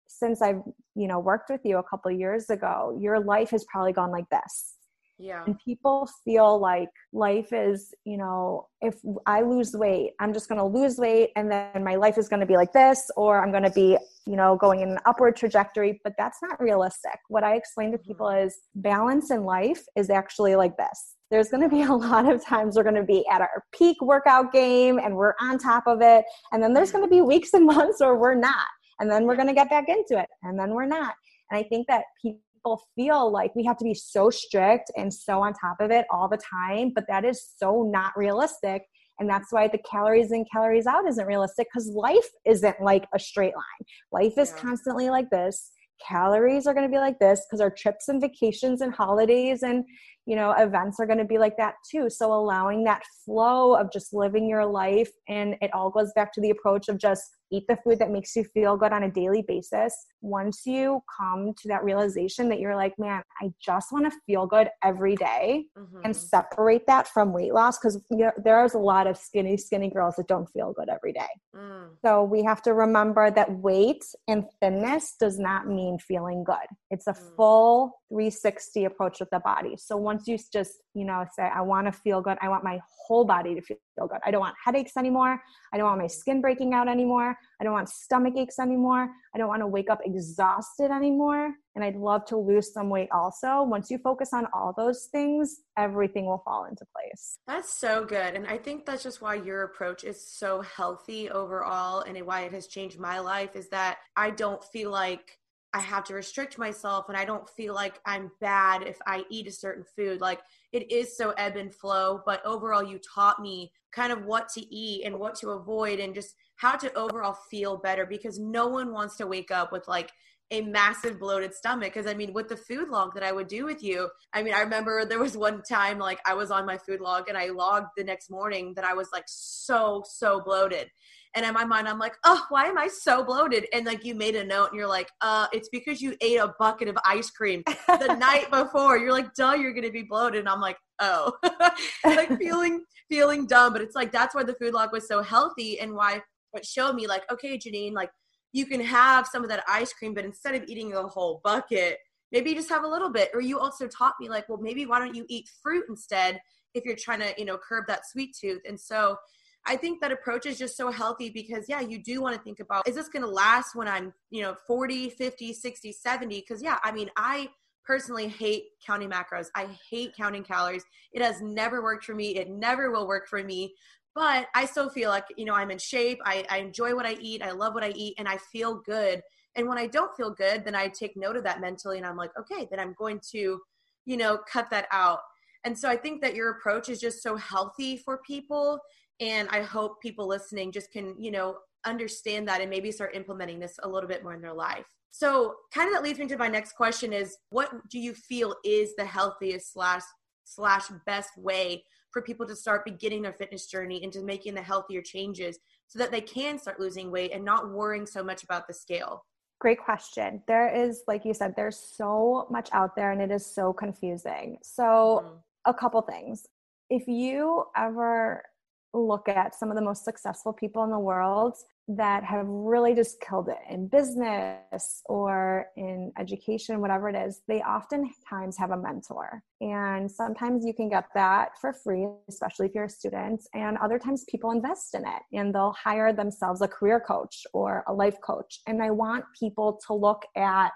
[0.10, 0.62] since I've,
[0.95, 4.30] you know, worked with you a couple years ago, your life has probably gone like
[4.30, 4.74] this.
[5.19, 5.43] Yeah.
[5.45, 8.95] And people feel like life is, you know, if
[9.26, 12.39] I lose weight, I'm just going to lose weight and then my life is going
[12.39, 15.36] to be like this, or I'm going to be, you know, going in an upward
[15.36, 16.00] trajectory.
[16.06, 17.19] But that's not realistic.
[17.28, 18.08] What I explain to mm-hmm.
[18.08, 21.15] people is balance in life is actually like this.
[21.30, 24.02] There's going to be a lot of times we're going to be at our peak
[24.02, 26.24] workout game and we're on top of it.
[26.54, 28.67] And then there's going to be weeks and months where we're not
[29.00, 31.14] and then we're going to get back into it and then we're not.
[31.52, 35.42] And i think that people feel like we have to be so strict and so
[35.42, 38.84] on top of it all the time but that is so not realistic
[39.20, 43.20] and that's why the calories in calories out isn't realistic because life isn't like a
[43.20, 43.88] straight line.
[44.12, 44.62] Life is yeah.
[44.62, 45.72] constantly like this.
[46.08, 49.84] Calories are going to be like this because our trips and vacations and holidays and
[50.30, 53.92] you know events are going to be like that too so allowing that flow of
[53.92, 57.63] just living your life and it all goes back to the approach of just eat
[57.68, 61.68] the food that makes you feel good on a daily basis once you come to
[61.68, 66.02] that realization that you're like man i just want to feel good every day mm-hmm.
[66.04, 69.89] and separate that from weight loss because you know, there's a lot of skinny skinny
[69.89, 71.88] girls that don't feel good every day mm.
[72.06, 77.08] so we have to remember that weight and thinness does not mean feeling good it's
[77.08, 77.36] a mm.
[77.36, 81.88] full 360 approach with the body so once you just you know say i want
[81.88, 82.38] to feel good.
[82.42, 82.80] I want my
[83.10, 84.20] whole body to feel good.
[84.26, 85.42] I don't want headaches anymore.
[85.74, 87.36] I don't want my skin breaking out anymore.
[87.60, 89.10] I don't want stomach aches anymore.
[89.34, 91.54] I don't want to wake up exhausted anymore.
[91.76, 93.64] And i'd love to lose some weight also.
[93.64, 97.40] Once you focus on all those things everything will fall into place.
[97.48, 98.36] That's so good.
[98.36, 102.54] And i think that's just why your approach is so healthy overall and why it
[102.54, 105.38] has changed my life is that i don't feel like
[105.74, 109.48] I have to restrict myself and I don't feel like I'm bad if I eat
[109.48, 110.20] a certain food.
[110.20, 114.50] Like it is so ebb and flow, but overall, you taught me kind of what
[114.50, 118.68] to eat and what to avoid and just how to overall feel better because no
[118.68, 120.12] one wants to wake up with like
[120.52, 121.94] a massive bloated stomach.
[121.94, 124.54] Because I mean, with the food log that I would do with you, I mean,
[124.54, 127.50] I remember there was one time like I was on my food log and I
[127.50, 130.90] logged the next morning that I was like so, so bloated.
[131.36, 133.68] And in my mind, I'm like, oh, why am I so bloated?
[133.72, 136.56] And like you made a note and you're like, uh, it's because you ate a
[136.58, 138.98] bucket of ice cream the night before.
[138.98, 140.39] You're like, duh, you're gonna be bloated.
[140.39, 141.34] And I'm like, oh.
[142.06, 143.74] like feeling feeling dumb.
[143.74, 146.22] But it's like that's why the food log was so healthy and why
[146.54, 148.10] it showed me like, okay, Jeanine, like
[148.52, 152.00] you can have some of that ice cream, but instead of eating the whole bucket,
[152.32, 153.30] maybe you just have a little bit.
[153.34, 156.39] Or you also taught me like, well, maybe why don't you eat fruit instead
[156.74, 158.62] if you're trying to, you know, curb that sweet tooth.
[158.68, 159.18] And so
[159.65, 162.60] I think that approach is just so healthy because yeah, you do want to think
[162.60, 166.62] about is this going to last when I'm, you know, 40, 50, 60, 70 because
[166.63, 167.50] yeah, I mean, I
[167.86, 169.48] personally hate counting macros.
[169.56, 170.86] I hate counting calories.
[171.12, 172.36] It has never worked for me.
[172.36, 173.74] It never will work for me.
[174.15, 176.19] But I still feel like, you know, I'm in shape.
[176.26, 177.41] I, I enjoy what I eat.
[177.41, 179.22] I love what I eat and I feel good.
[179.56, 182.15] And when I don't feel good, then I take note of that mentally and I'm
[182.15, 183.60] like, okay, then I'm going to,
[184.06, 185.19] you know, cut that out.
[185.63, 188.80] And so I think that your approach is just so healthy for people
[189.20, 193.60] and i hope people listening just can you know understand that and maybe start implementing
[193.60, 196.38] this a little bit more in their life so kind of that leads me to
[196.38, 200.02] my next question is what do you feel is the healthiest slash
[200.44, 205.02] slash best way for people to start beginning their fitness journey into making the healthier
[205.02, 208.74] changes so that they can start losing weight and not worrying so much about the
[208.74, 209.24] scale
[209.60, 210.42] Great question.
[210.48, 214.58] There is, like you said, there's so much out there and it is so confusing.
[214.64, 215.36] So, mm-hmm.
[215.66, 216.48] a couple things.
[216.90, 218.44] If you ever
[218.93, 221.56] look at some of the most successful people in the world
[221.88, 227.62] that have really just killed it in business or in education, whatever it is, they
[227.62, 229.41] oftentimes have a mentor.
[229.60, 233.41] And sometimes you can get that for free, especially if you're a student.
[233.56, 237.84] And other times people invest in it and they'll hire themselves a career coach or
[237.88, 238.60] a life coach.
[238.67, 240.71] And I want people to look at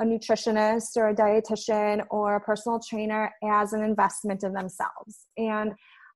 [0.00, 5.26] a nutritionist or a dietitian or a personal trainer as an investment in themselves.
[5.36, 5.72] And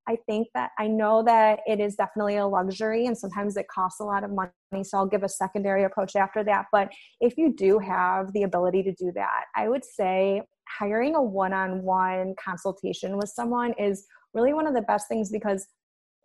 [0.09, 4.01] I think that I know that it is definitely a luxury and sometimes it costs
[4.01, 4.85] a lot of money.
[4.85, 6.67] So I'll give a secondary approach after that.
[6.71, 6.91] But
[7.21, 11.53] if you do have the ability to do that, I would say hiring a one
[11.53, 15.67] on one consultation with someone is really one of the best things because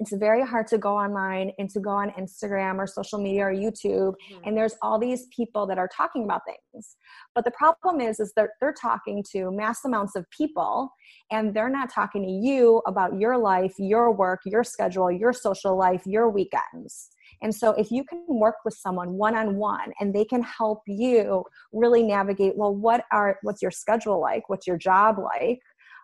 [0.01, 3.53] it's very hard to go online and to go on Instagram or social media or
[3.53, 4.41] YouTube mm-hmm.
[4.45, 6.95] and there's all these people that are talking about things.
[7.35, 10.91] But the problem is is that they're talking to mass amounts of people
[11.31, 15.77] and they're not talking to you about your life, your work, your schedule, your social
[15.77, 17.11] life, your weekends.
[17.43, 20.81] And so if you can work with someone one on one and they can help
[20.87, 24.49] you really navigate well what are what's your schedule like?
[24.49, 25.59] What's your job like?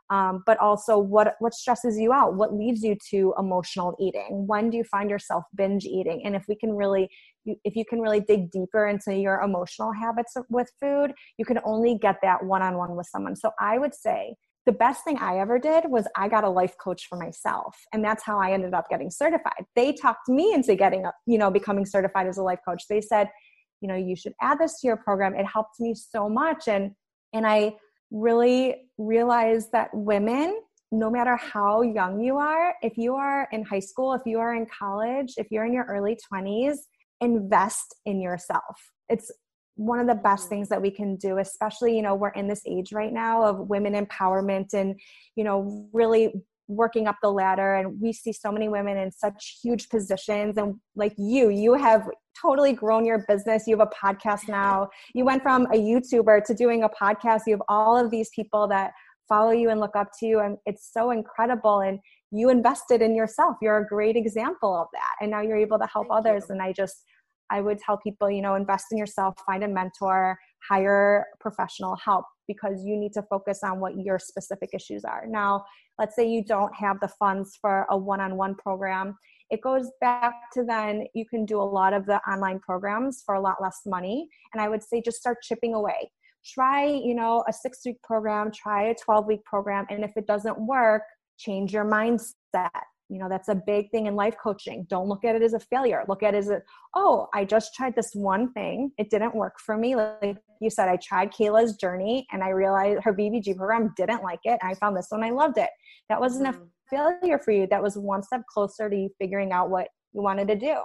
[0.09, 4.69] Um, but also what what stresses you out what leads you to emotional eating when
[4.69, 7.09] do you find yourself binge eating and if we can really
[7.45, 11.97] if you can really dig deeper into your emotional habits with food you can only
[11.97, 14.33] get that one-on-one with someone so i would say
[14.67, 17.73] the best thing I ever did was I got a life coach for myself.
[17.93, 19.63] And that's how I ended up getting certified.
[19.77, 22.83] They talked me into getting, you know, becoming certified as a life coach.
[22.89, 23.29] They said,
[23.79, 25.35] you know, you should add this to your program.
[25.35, 26.67] It helped me so much.
[26.67, 26.91] And,
[27.33, 27.75] and I
[28.11, 30.59] really realize that women,
[30.91, 34.55] no matter how young you are, if you are in high school, if you are
[34.55, 36.77] in college, if you're in your early 20s,
[37.21, 38.91] invest in yourself.
[39.09, 39.31] It's
[39.77, 40.49] one of the best mm-hmm.
[40.49, 43.69] things that we can do especially you know we're in this age right now of
[43.69, 44.99] women empowerment and
[45.35, 46.33] you know really
[46.67, 50.57] working up the ladder and we see so many women in such huge positions.
[50.57, 53.67] And like you you have totally grown your business.
[53.67, 54.89] You have a podcast now.
[55.13, 57.41] You went from a youtuber to doing a podcast.
[57.47, 58.91] You have all of these people that
[59.27, 61.79] follow you and look up to you and it's so incredible.
[61.79, 61.99] And
[62.31, 63.55] you invested in yourself.
[63.61, 65.15] You're a great example of that.
[65.21, 66.45] And now you're able to help Thank others.
[66.49, 66.53] You.
[66.53, 67.03] and i just
[67.49, 70.37] i would tell people you know invest in yourself find a mentor
[70.69, 75.25] hire professional help because you need to focus on what your specific issues are.
[75.27, 75.65] Now,
[75.99, 79.17] let's say you don't have the funds for a one on one program.
[79.49, 83.35] It goes back to then you can do a lot of the online programs for
[83.35, 84.27] a lot less money.
[84.53, 86.11] And I would say just start chipping away.
[86.45, 89.85] Try, you know, a six week program, try a 12 week program.
[89.89, 91.03] And if it doesn't work,
[91.37, 92.69] change your mindset
[93.09, 94.85] you know that's a big thing in life coaching.
[94.89, 96.03] Don't look at it as a failure.
[96.07, 96.61] Look at it as a
[96.95, 98.91] oh i just tried this one thing.
[98.97, 99.95] It didn't work for me.
[99.95, 104.39] Like you said i tried kayla's journey and i realized her bbg program didn't like
[104.43, 104.59] it.
[104.61, 105.23] I found this one.
[105.23, 105.69] I loved it.
[106.09, 106.67] That wasn't a mm.
[106.89, 107.67] failure for you.
[107.69, 110.77] That was one step closer to you figuring out what you wanted to do.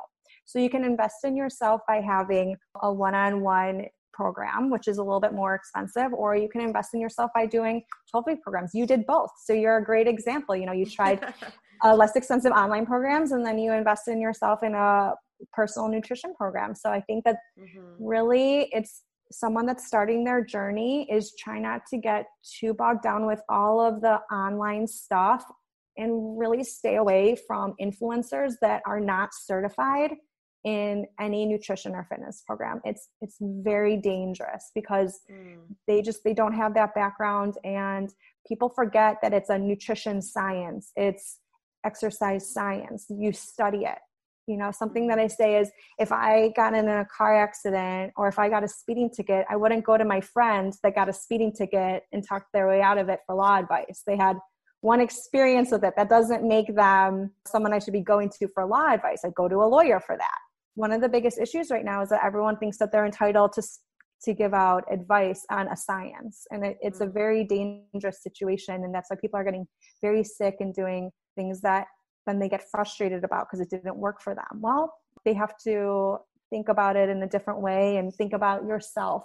[0.44, 5.20] So you can invest in yourself by having a one-on-one program, which is a little
[5.20, 8.72] bit more expensive, or you can invest in yourself by doing 12 week programs.
[8.74, 9.30] You did both.
[9.44, 10.54] So you're a great example.
[10.54, 11.20] You know, you tried
[11.84, 15.12] uh, less expensive online programs and then you invest in yourself in a
[15.52, 18.04] personal nutrition program so i think that mm-hmm.
[18.04, 22.26] really it's someone that's starting their journey is try not to get
[22.60, 25.44] too bogged down with all of the online stuff
[25.96, 30.12] and really stay away from influencers that are not certified
[30.64, 35.56] in any nutrition or fitness program it's it's very dangerous because mm.
[35.88, 38.10] they just they don't have that background and
[38.46, 41.40] people forget that it's a nutrition science it's
[41.84, 43.06] exercise science.
[43.08, 43.98] You study it.
[44.48, 48.26] You know something that i say is if i got in a car accident or
[48.26, 51.12] if i got a speeding ticket i wouldn't go to my friends that got a
[51.12, 54.02] speeding ticket and talk their way out of it for law advice.
[54.04, 54.36] They had
[54.80, 55.94] one experience with it.
[55.96, 59.20] That doesn't make them someone i should be going to for law advice.
[59.24, 60.38] I go to a lawyer for that.
[60.74, 63.62] One of the biggest issues right now is that everyone thinks that they're entitled to
[64.24, 66.46] to give out advice on a science.
[66.50, 67.14] And it, it's a mm.
[67.14, 69.66] very dangerous situation and that's why people are getting
[70.00, 71.86] very sick and doing things that
[72.26, 74.60] then they get frustrated about because it didn't work for them.
[74.60, 76.18] Well, they have to
[76.50, 79.24] think about it in a different way and think about yourself,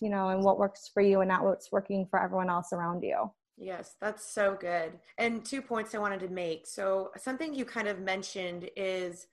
[0.00, 3.02] you know, and what works for you and not what's working for everyone else around
[3.02, 3.30] you.
[3.56, 4.92] Yes, that's so good.
[5.18, 6.66] And two points I wanted to make.
[6.66, 9.26] So, something you kind of mentioned is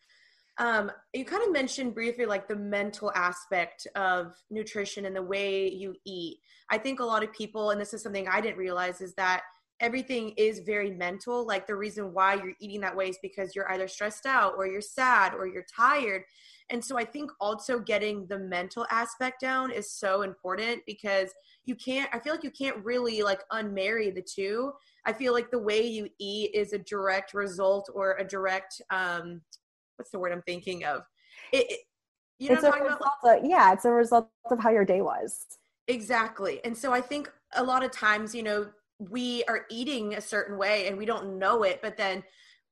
[0.57, 5.69] um, you kind of mentioned briefly like the mental aspect of nutrition and the way
[5.69, 6.39] you eat.
[6.71, 9.43] I think a lot of people, and this is something I didn't realize, is that
[9.79, 11.45] everything is very mental.
[11.45, 14.67] Like the reason why you're eating that way is because you're either stressed out or
[14.67, 16.23] you're sad or you're tired.
[16.69, 21.29] And so I think also getting the mental aspect down is so important because
[21.65, 24.71] you can't, I feel like you can't really like unmarry the two.
[25.05, 29.41] I feel like the way you eat is a direct result or a direct, um,
[29.97, 31.03] what's the word I'm thinking of?
[31.51, 31.79] It, it
[32.39, 35.45] you know it's a result of, yeah, it's a result of how your day was.
[35.87, 36.59] Exactly.
[36.65, 38.67] And so I think a lot of times, you know,
[38.99, 42.23] we are eating a certain way and we don't know it, but then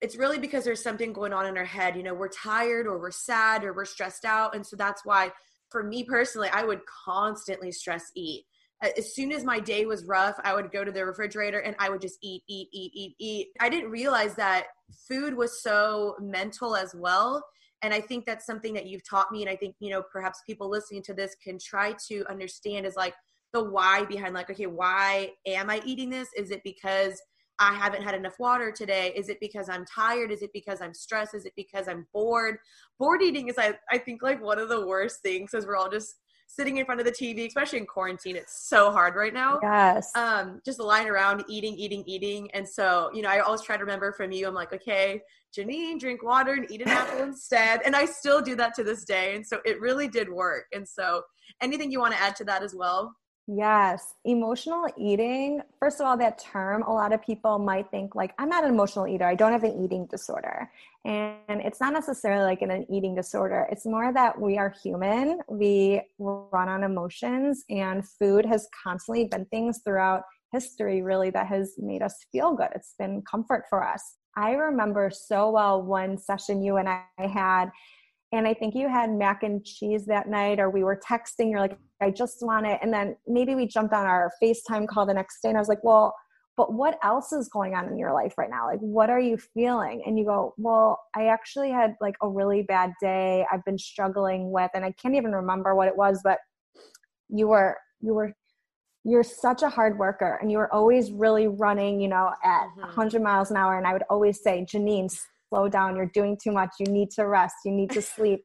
[0.01, 1.95] it's really because there's something going on in our head.
[1.95, 4.55] You know, we're tired or we're sad or we're stressed out.
[4.55, 5.31] And so that's why,
[5.69, 8.45] for me personally, I would constantly stress eat.
[8.97, 11.89] As soon as my day was rough, I would go to the refrigerator and I
[11.89, 13.47] would just eat, eat, eat, eat, eat.
[13.61, 14.65] I didn't realize that
[15.07, 17.41] food was so mental as well.
[17.81, 19.41] And I think that's something that you've taught me.
[19.41, 22.95] And I think, you know, perhaps people listening to this can try to understand is
[22.97, 23.13] like,
[23.53, 26.27] the why behind like okay why am i eating this?
[26.35, 27.21] Is it because
[27.59, 29.13] i haven't had enough water today?
[29.15, 30.31] Is it because i'm tired?
[30.31, 31.35] Is it because i'm stressed?
[31.35, 32.57] Is it because i'm bored?
[32.99, 35.89] Bored eating is i, I think like one of the worst things because we're all
[35.89, 36.15] just
[36.47, 38.35] sitting in front of the tv especially in quarantine.
[38.35, 39.59] It's so hard right now.
[39.61, 40.11] Yes.
[40.15, 42.49] Um just lying around eating eating eating.
[42.51, 45.21] And so you know i always try to remember from you i'm like okay
[45.55, 47.81] Jeanine drink water and eat an apple instead.
[47.85, 49.35] And i still do that to this day.
[49.35, 50.65] And so it really did work.
[50.73, 51.21] And so
[51.61, 53.13] anything you want to add to that as well
[53.45, 55.61] Yes, emotional eating.
[55.77, 58.69] First of all, that term, a lot of people might think like, I'm not an
[58.69, 59.25] emotional eater.
[59.25, 60.71] I don't have an eating disorder.
[61.03, 63.67] And it's not necessarily like an eating disorder.
[63.69, 65.41] It's more that we are human.
[65.49, 70.23] We run on emotions, and food has constantly been things throughout
[70.53, 72.69] history, really, that has made us feel good.
[72.73, 74.15] It's been comfort for us.
[74.37, 77.71] I remember so well one session you and I had
[78.33, 81.51] and I think you had mac and cheese that night, or we were texting.
[81.51, 82.79] You're like, I just want it.
[82.81, 85.69] And then maybe we jumped on our FaceTime call the next day, and I was
[85.69, 86.15] like, well,
[86.57, 88.67] but what else is going on in your life right now?
[88.67, 90.03] Like, what are you feeling?
[90.05, 93.45] And you go, well, I actually had like a really bad day.
[93.51, 96.39] I've been struggling with, and I can't even remember what it was, but
[97.29, 98.33] you were, you were,
[99.03, 102.81] you're such a hard worker and you were always really running, you know, at mm-hmm.
[102.81, 103.77] 100 miles an hour.
[103.77, 105.11] And I would always say, Jeanine,
[105.53, 105.95] slow down.
[105.95, 106.71] You're doing too much.
[106.79, 107.55] You need to rest.
[107.65, 108.43] You need to sleep.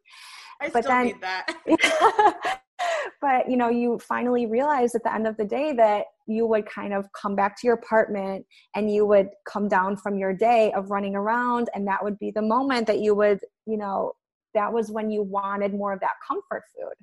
[0.60, 2.60] I but then, need that.
[3.20, 6.66] but you know you finally realize at the end of the day that you would
[6.66, 8.44] kind of come back to your apartment
[8.74, 12.30] and you would come down from your day of running around and that would be
[12.30, 14.12] the moment that you would you know
[14.54, 16.94] that was when you wanted more of that comfort food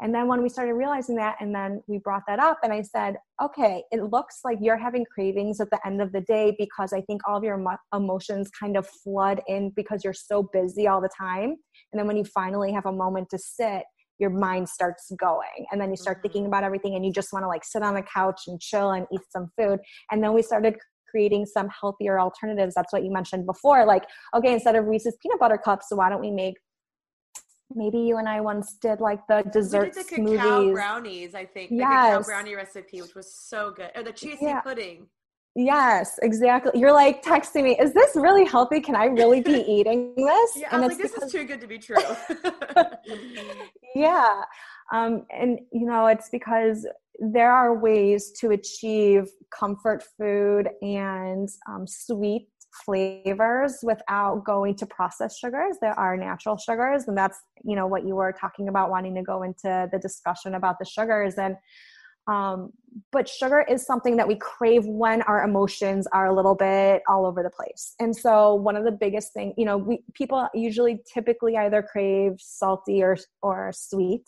[0.00, 2.82] and then when we started realizing that, and then we brought that up, and I
[2.82, 6.92] said, okay, it looks like you're having cravings at the end of the day because
[6.92, 7.62] I think all of your
[7.94, 11.56] emotions kind of flood in because you're so busy all the time.
[11.92, 13.84] And then when you finally have a moment to sit,
[14.20, 16.22] your mind starts going and then you start mm-hmm.
[16.22, 18.92] thinking about everything and you just want to like sit on the couch and chill
[18.92, 19.80] and eat some food
[20.10, 20.76] and then we started
[21.10, 24.04] creating some healthier alternatives that's what you mentioned before like
[24.36, 26.54] okay instead of reese's peanut butter cups why don't we make
[27.74, 30.36] maybe you and I once did like the dessert we did the smoothies.
[30.36, 31.70] cacao brownies, I think.
[31.70, 32.12] The yes.
[32.12, 33.90] cacao brownie recipe, which was so good.
[33.94, 34.60] Or the cheesy yeah.
[34.60, 35.06] pudding.
[35.56, 36.78] Yes, exactly.
[36.78, 38.80] You're like texting me, is this really healthy?
[38.80, 40.56] Can I really be eating this?
[40.56, 41.26] Yeah, and I was like, this because...
[41.26, 41.96] is too good to be true.
[43.94, 44.42] yeah.
[44.92, 46.86] Um, and, you know, it's because
[47.18, 52.48] there are ways to achieve comfort food and um, sweet
[52.84, 55.76] flavors without going to processed sugars.
[55.80, 59.22] There are natural sugars, and that's you know what you were talking about wanting to
[59.22, 61.56] go into the discussion about the sugars and
[62.26, 62.72] um,
[63.12, 67.26] but sugar is something that we crave when our emotions are a little bit all
[67.26, 67.94] over the place.
[68.00, 72.34] And so one of the biggest thing, you know, we people usually typically either crave
[72.38, 74.24] salty or or sweet.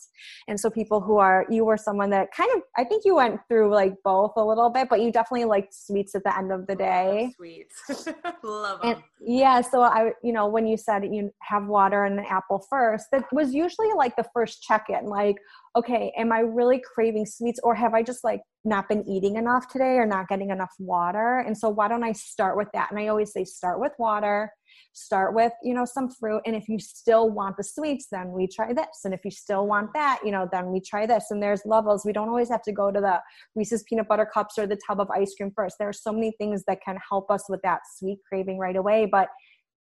[0.49, 3.41] And so people who are you were someone that kind of I think you went
[3.49, 6.67] through like both a little bit, but you definitely liked sweets at the end of
[6.67, 7.33] the day.
[7.37, 8.09] Sweets.
[8.43, 8.91] Love them.
[8.91, 12.65] And yeah, so I you know, when you said you have water and an apple
[12.69, 15.37] first, that was usually like the first check-in like
[15.75, 19.69] okay, am I really craving sweets or have I just like not been eating enough
[19.69, 21.39] today or not getting enough water?
[21.41, 22.91] And so why don't I start with that?
[22.91, 24.53] And I always say start with water,
[24.93, 26.43] start with, you know, some fruit.
[26.47, 29.05] And if you still want the sweets, then we try this.
[29.05, 31.27] And if you still want that, you know, then we try this.
[31.31, 32.05] And there's levels.
[32.05, 33.21] We don't always have to go to the
[33.55, 35.77] Reese's peanut butter cups or the tub of ice cream first.
[35.79, 39.07] There are so many things that can help us with that sweet craving right away.
[39.11, 39.29] But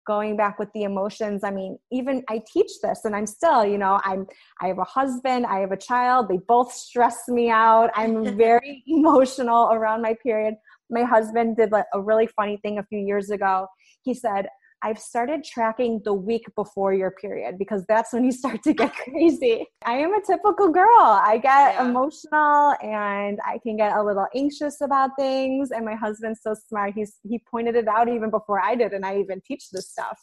[0.06, 1.44] going back with the emotions.
[1.44, 4.26] I mean even i teach this and i'm still you know i'm
[4.62, 7.90] i have a husband i have a child they both stress me out.
[7.96, 10.56] I'm very emotional around my period.
[10.90, 13.68] My husband did a really funny thing a few years ago.
[14.04, 14.48] He said
[14.82, 18.94] I've started tracking the week before your period because that's when you start to get
[19.04, 19.66] crazy.
[19.86, 20.88] I am a typical girl.
[21.00, 21.88] I get yeah.
[21.88, 25.72] emotional and I can get a little anxious about things.
[25.72, 26.94] And my husband's so smart.
[26.96, 30.20] He's he pointed it out even before I did, and I even teach this stuff.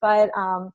[0.00, 0.72] But um,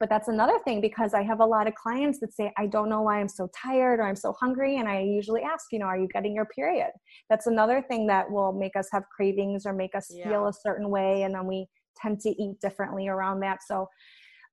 [0.00, 2.88] but that's another thing because I have a lot of clients that say, I don't
[2.88, 4.78] know why I'm so tired or I'm so hungry.
[4.78, 6.90] And I usually ask, you know, are you getting your period?
[7.30, 10.28] That's another thing that will make us have cravings or make us yeah.
[10.28, 11.22] feel a certain way.
[11.22, 11.68] And then we
[12.00, 13.62] tend to eat differently around that.
[13.62, 13.88] So,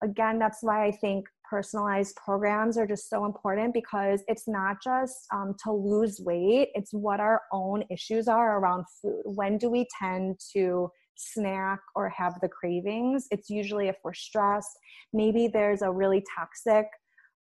[0.04, 5.28] again, that's why I think personalized programs are just so important because it's not just
[5.34, 9.22] um, to lose weight, it's what our own issues are around food.
[9.26, 13.28] When do we tend to snack or have the cravings?
[13.32, 14.72] It's usually if we're stressed.
[15.14, 16.88] Maybe there's a really toxic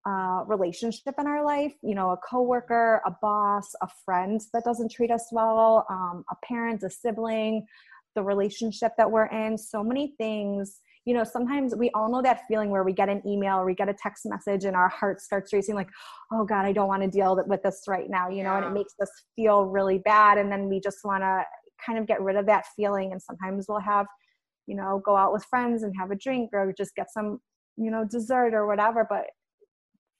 [0.08, 4.90] uh, relationship in our life, you know, a coworker, a boss, a friend that doesn't
[4.90, 7.66] treat us well, um, a parent, a sibling,
[8.14, 10.80] the relationship that we're in, so many things.
[11.04, 13.74] You know, sometimes we all know that feeling where we get an email or we
[13.74, 15.88] get a text message and our heart starts racing, like,
[16.32, 18.72] oh God, I don't want to deal with this right now, you know, and it
[18.72, 20.36] makes us feel really bad.
[20.36, 21.44] And then we just want to
[21.84, 23.12] kind of get rid of that feeling.
[23.12, 24.06] And sometimes we'll have,
[24.66, 27.38] you know, go out with friends and have a drink or just get some,
[27.76, 29.06] you know, dessert or whatever.
[29.08, 29.26] But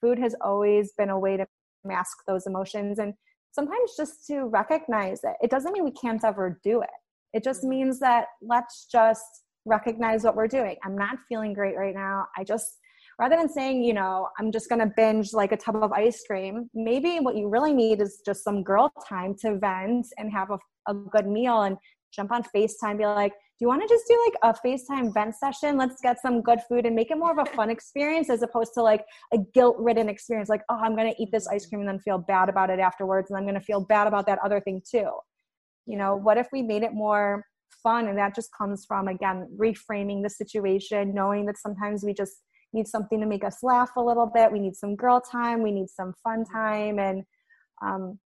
[0.01, 1.47] food has always been a way to
[1.85, 3.15] mask those emotions and
[3.53, 5.35] sometimes just to recognize it.
[5.43, 6.91] It doesn't mean we can't ever do it.
[7.33, 7.71] It just mm-hmm.
[7.71, 10.77] means that let's just recognize what we're doing.
[10.85, 12.27] I'm not feeling great right now.
[12.37, 12.79] I just,
[13.19, 16.23] rather than saying, you know, I'm just going to binge like a tub of ice
[16.27, 20.51] cream, maybe what you really need is just some girl time to vent and have
[20.51, 20.59] a,
[20.89, 21.77] a good meal and
[22.13, 25.35] jump on FaceTime, be like, do you want to just do like a FaceTime vent
[25.35, 25.77] session?
[25.77, 28.73] Let's get some good food and make it more of a fun experience as opposed
[28.75, 29.05] to like
[29.35, 30.49] a guilt ridden experience.
[30.49, 32.79] Like, oh, I'm going to eat this ice cream and then feel bad about it
[32.79, 33.31] afterwards.
[33.31, 35.11] And I'm going to feel bad about that other thing too
[35.89, 37.45] you know what if we made it more
[37.83, 42.43] fun and that just comes from again reframing the situation knowing that sometimes we just
[42.73, 45.73] need something to make us laugh a little bit we need some girl time we
[45.73, 47.23] need some fun time and
[47.83, 48.19] um,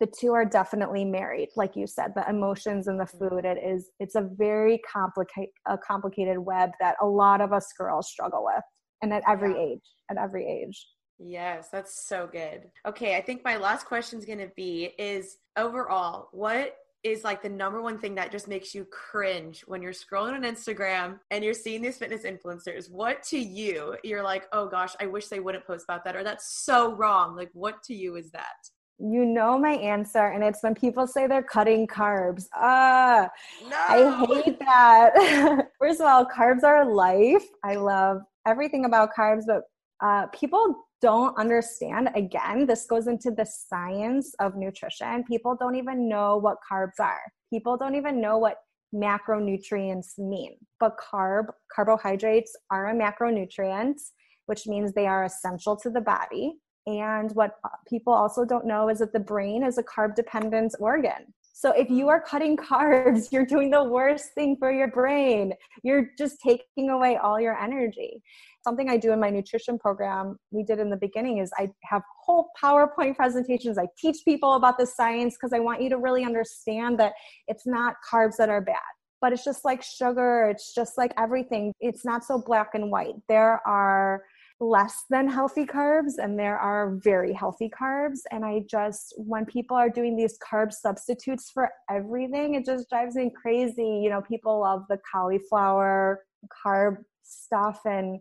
[0.00, 3.28] the two are definitely married like you said the emotions and the mm-hmm.
[3.28, 7.72] food it is it's a very complicated a complicated web that a lot of us
[7.78, 8.64] girls struggle with
[9.02, 9.72] and at every yeah.
[9.74, 10.86] age at every age
[11.20, 12.70] Yes, that's so good.
[12.86, 17.42] Okay, I think my last question is going to be is overall, what is like
[17.42, 21.44] the number one thing that just makes you cringe when you're scrolling on Instagram and
[21.44, 22.90] you're seeing these fitness influencers?
[22.90, 26.24] What to you, you're like, oh gosh, I wish they wouldn't post about that, or
[26.24, 27.36] that's so wrong.
[27.36, 28.56] Like, what to you is that?
[28.98, 32.46] You know my answer, and it's when people say they're cutting carbs.
[32.52, 33.28] Ah,
[33.62, 33.76] no.
[33.76, 35.68] I hate that.
[35.78, 37.44] First of all, carbs are life.
[37.62, 39.62] I love everything about carbs, but
[40.04, 45.24] uh, people don't understand again this goes into the science of nutrition.
[45.24, 47.20] People don't even know what carbs are.
[47.50, 48.56] People don't even know what
[48.94, 50.56] macronutrients mean.
[50.80, 54.00] But carb carbohydrates are a macronutrient
[54.48, 56.54] which means they are essential to the body.
[56.86, 61.34] And what people also don't know is that the brain is a carb dependent organ.
[61.52, 65.52] So if you are cutting carbs, you're doing the worst thing for your brain.
[65.82, 68.22] You're just taking away all your energy.
[68.68, 72.02] Something I do in my nutrition program, we did in the beginning, is I have
[72.22, 73.78] whole PowerPoint presentations.
[73.78, 77.14] I teach people about the science because I want you to really understand that
[77.46, 78.76] it's not carbs that are bad
[79.20, 81.72] but it's just like sugar it's just like everything.
[81.80, 83.14] It's not so black and white.
[83.26, 84.22] There are
[84.60, 88.18] less than healthy carbs and there are very healthy carbs.
[88.30, 93.14] And i just when people are doing these carb substitutes for everything it just drives
[93.14, 94.00] me crazy.
[94.02, 96.24] You know people love the cauliflower
[96.64, 98.20] carb stuff and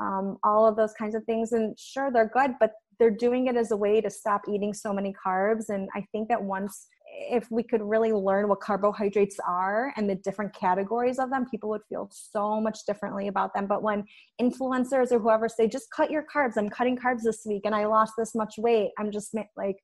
[0.00, 3.56] um, all of those kinds of things and sure they're good but they're doing it
[3.56, 6.86] as a way to stop eating so many carbs and i think that once
[7.30, 11.68] if we could really learn what carbohydrates are and the different categories of them, people
[11.68, 13.66] would feel so much differently about them.
[13.66, 14.04] But when
[14.40, 17.86] influencers or whoever say, just cut your carbs, I'm cutting carbs this week and I
[17.86, 19.76] lost this much weight, I'm just like,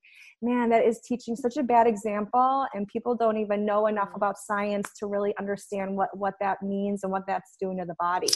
[0.42, 2.66] man, that is teaching such a bad example.
[2.74, 4.16] And people don't even know enough mm.
[4.16, 7.96] about science to really understand what, what that means and what that's doing to the
[7.98, 8.28] body.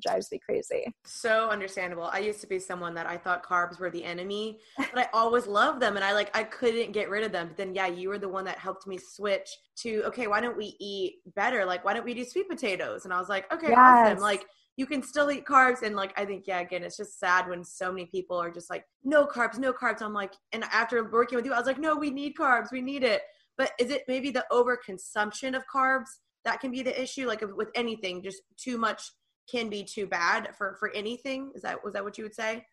[0.00, 0.92] Drives me crazy.
[1.04, 2.04] So understandable.
[2.04, 5.46] I used to be someone that I thought carbs were the enemy, but I always
[5.46, 7.48] loved them and I like I couldn't get rid of them.
[7.48, 10.56] But then yeah, you were the one that helped me switch to okay, why don't
[10.56, 11.64] we eat better?
[11.64, 13.04] Like why don't we do sweet potatoes?
[13.04, 13.78] And I was like, okay, yes.
[13.78, 14.18] awesome.
[14.18, 17.48] Like you can still eat carbs and like i think yeah again it's just sad
[17.48, 21.10] when so many people are just like no carbs no carbs i'm like and after
[21.10, 23.22] working with you i was like no we need carbs we need it
[23.56, 26.08] but is it maybe the overconsumption of carbs
[26.44, 29.10] that can be the issue like with anything just too much
[29.50, 32.64] can be too bad for for anything is that was that what you would say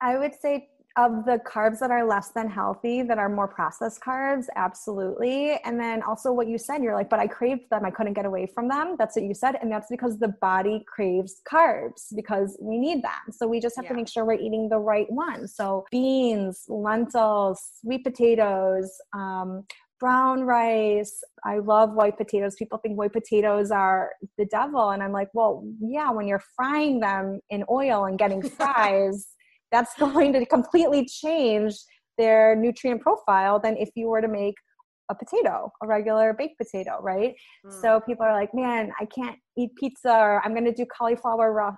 [0.00, 0.68] i would say
[0.98, 5.60] of the carbs that are less than healthy, that are more processed carbs, absolutely.
[5.64, 7.84] And then also what you said, you're like, but I craved them.
[7.84, 8.96] I couldn't get away from them.
[8.98, 9.56] That's what you said.
[9.62, 13.32] And that's because the body craves carbs because we need them.
[13.32, 13.90] So we just have yeah.
[13.90, 15.54] to make sure we're eating the right ones.
[15.54, 19.64] So beans, lentils, sweet potatoes, um,
[20.00, 21.22] brown rice.
[21.44, 22.54] I love white potatoes.
[22.56, 24.90] People think white potatoes are the devil.
[24.90, 29.28] And I'm like, well, yeah, when you're frying them in oil and getting fries,
[29.70, 31.74] that's going to completely change
[32.16, 34.54] their nutrient profile than if you were to make
[35.10, 37.34] a potato, a regular baked potato, right?
[37.66, 37.80] Mm.
[37.80, 41.74] So people are like, man, I can't eat pizza, or I'm going to do cauliflower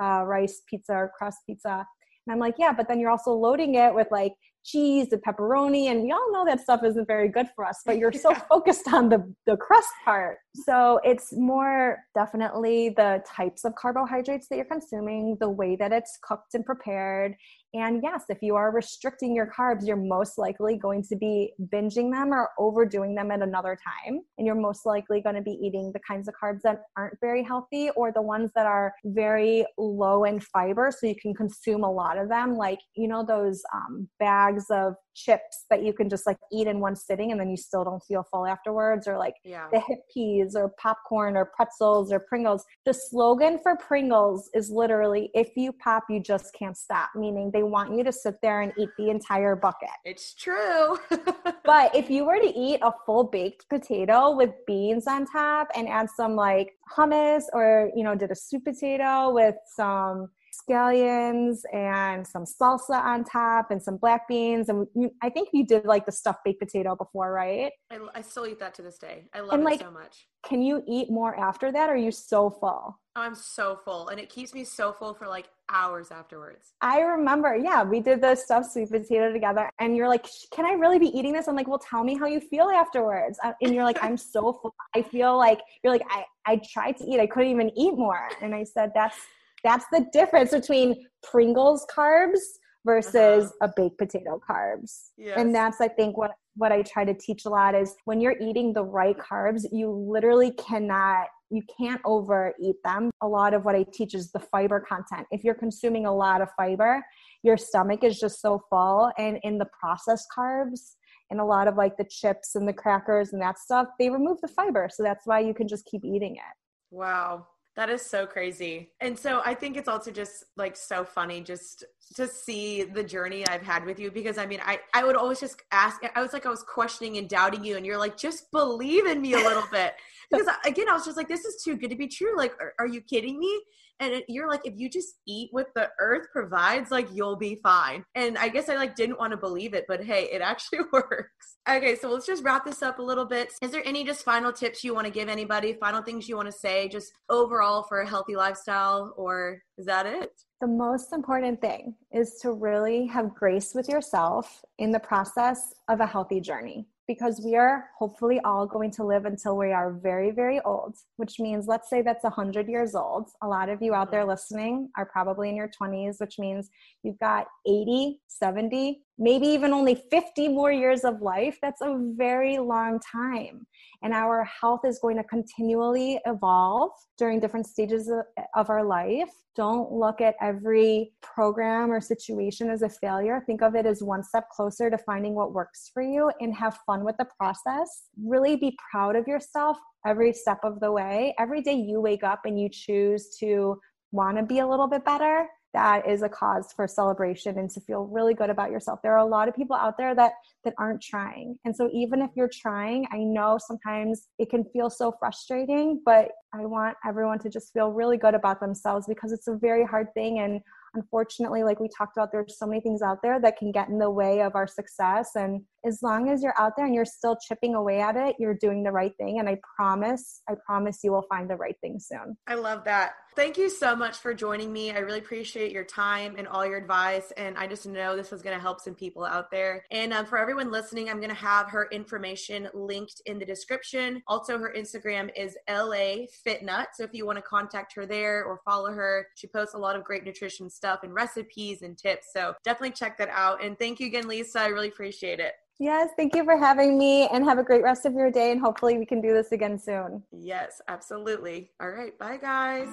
[0.00, 1.86] uh, rice pizza or crust pizza.
[2.26, 4.32] And I'm like, yeah, but then you're also loading it with like
[4.64, 7.98] cheese and pepperoni and we all know that stuff isn't very good for us but
[7.98, 10.38] you're so focused on the the crust part.
[10.54, 16.18] So it's more definitely the types of carbohydrates that you're consuming the way that it's
[16.22, 17.34] cooked and prepared
[17.74, 22.12] and yes, if you are restricting your carbs, you're most likely going to be binging
[22.12, 24.20] them or overdoing them at another time.
[24.38, 27.42] And you're most likely going to be eating the kinds of carbs that aren't very
[27.42, 30.92] healthy or the ones that are very low in fiber.
[30.96, 34.94] So you can consume a lot of them, like, you know, those um, bags of
[35.14, 38.02] chips that you can just like eat in one sitting and then you still don't
[38.04, 39.66] feel full afterwards or like yeah.
[39.72, 42.64] the hip peas or popcorn or pretzels or pringles.
[42.84, 47.62] The slogan for pringles is literally if you pop you just can't stop meaning they
[47.62, 49.88] want you to sit there and eat the entire bucket.
[50.04, 50.98] It's true.
[51.64, 55.88] But if you were to eat a full baked potato with beans on top and
[55.88, 62.26] add some like hummus or you know did a sweet potato with some scallions and
[62.26, 64.68] some salsa on top and some black beans.
[64.68, 64.86] And
[65.22, 67.72] I think you did like the stuffed baked potato before, right?
[67.90, 69.26] I, I still eat that to this day.
[69.34, 70.26] I love and, it like, so much.
[70.44, 71.88] Can you eat more after that?
[71.88, 72.98] Or are you so full?
[73.16, 76.72] I'm so full, and it keeps me so full for like hours afterwards.
[76.80, 80.72] I remember, yeah, we did the stuffed sweet potato together, and you're like, "Can I
[80.72, 83.72] really be eating this?" I'm like, "Well, tell me how you feel afterwards." Uh, and
[83.72, 84.74] you're like, "I'm so full.
[84.96, 88.28] I feel like you're like I I tried to eat, I couldn't even eat more."
[88.42, 89.16] And I said, "That's
[89.64, 92.40] that's the difference between Pringles carbs
[92.84, 93.68] versus uh-huh.
[93.68, 95.10] a baked potato carbs.
[95.16, 95.38] Yes.
[95.38, 98.38] And that's I think what what I try to teach a lot is when you're
[98.40, 103.10] eating the right carbs, you literally cannot you can't overeat them.
[103.22, 105.26] A lot of what I teach is the fiber content.
[105.30, 107.04] If you're consuming a lot of fiber,
[107.42, 110.94] your stomach is just so full and in the processed carbs
[111.30, 114.40] and a lot of like the chips and the crackers and that stuff, they remove
[114.40, 114.88] the fiber.
[114.92, 116.56] So that's why you can just keep eating it.
[116.90, 117.46] Wow.
[117.76, 118.92] That is so crazy.
[119.00, 123.46] And so I think it's also just like so funny just to see the journey
[123.48, 126.32] I've had with you because I mean I I would always just ask I was
[126.32, 129.38] like I was questioning and doubting you and you're like just believe in me a
[129.38, 129.94] little bit.
[130.30, 132.36] Because uh, again I was just like this is too good to be true.
[132.36, 133.62] Like are, are you kidding me
[134.00, 137.60] and it, you're like if you just eat what the earth provides like you'll be
[137.62, 138.04] fine.
[138.14, 141.56] And i guess i like didn't want to believe it but hey it actually works.
[141.68, 143.52] Okay so let's just wrap this up a little bit.
[143.62, 146.50] Is there any just final tips you want to give anybody final things you want
[146.50, 150.30] to say just overall for a healthy lifestyle or is that it?
[150.60, 156.00] The most important thing is to really have grace with yourself in the process of
[156.00, 160.30] a healthy journey because we are hopefully all going to live until we are very,
[160.30, 163.28] very old, which means let's say that's 100 years old.
[163.42, 164.30] A lot of you out there mm-hmm.
[164.30, 166.70] listening are probably in your 20s, which means
[167.02, 171.58] you've got 80, 70, maybe even only 50 more years of life.
[171.62, 173.66] That's a very long time.
[174.02, 178.10] And our health is going to continually evolve during different stages
[178.54, 179.30] of our life.
[179.56, 183.42] Don't look at every program or situation as a failure.
[183.46, 186.78] Think of it as one step closer to finding what works for you and have
[186.84, 188.08] fun with the process.
[188.20, 191.34] Really be proud of yourself every step of the way.
[191.38, 193.78] Every day you wake up and you choose to
[194.10, 197.80] want to be a little bit better, that is a cause for celebration and to
[197.80, 199.00] feel really good about yourself.
[199.02, 200.32] There are a lot of people out there that
[200.64, 201.58] that aren't trying.
[201.64, 206.30] And so even if you're trying, I know sometimes it can feel so frustrating, but
[206.54, 210.06] I want everyone to just feel really good about themselves because it's a very hard
[210.14, 210.60] thing and
[210.94, 213.98] unfortunately like we talked about there's so many things out there that can get in
[213.98, 217.36] the way of our success and as long as you're out there and you're still
[217.36, 219.38] chipping away at it you're doing the right thing.
[219.38, 222.36] And i promise i promise you will find the right thing soon.
[222.46, 223.14] I love that.
[223.36, 224.92] Thank you so much for joining me.
[224.92, 227.32] I really appreciate your time and all your advice.
[227.36, 229.84] And i just know this is going to help some people out there.
[229.90, 234.22] And um, for everyone listening i'm going to have her information linked in the description.
[234.26, 236.86] Also her instagram is la fitnut.
[236.94, 239.96] So if you want to contact her there or follow her she posts a lot
[239.96, 242.28] of great nutrition stuff and recipes and tips.
[242.32, 243.62] So definitely check that out.
[243.62, 244.60] And thank you again lisa.
[244.60, 248.06] I really appreciate it Yes, thank you for having me and have a great rest
[248.06, 248.52] of your day.
[248.52, 250.22] And hopefully, we can do this again soon.
[250.30, 251.70] Yes, absolutely.
[251.80, 252.16] All right.
[252.18, 252.88] Bye, guys.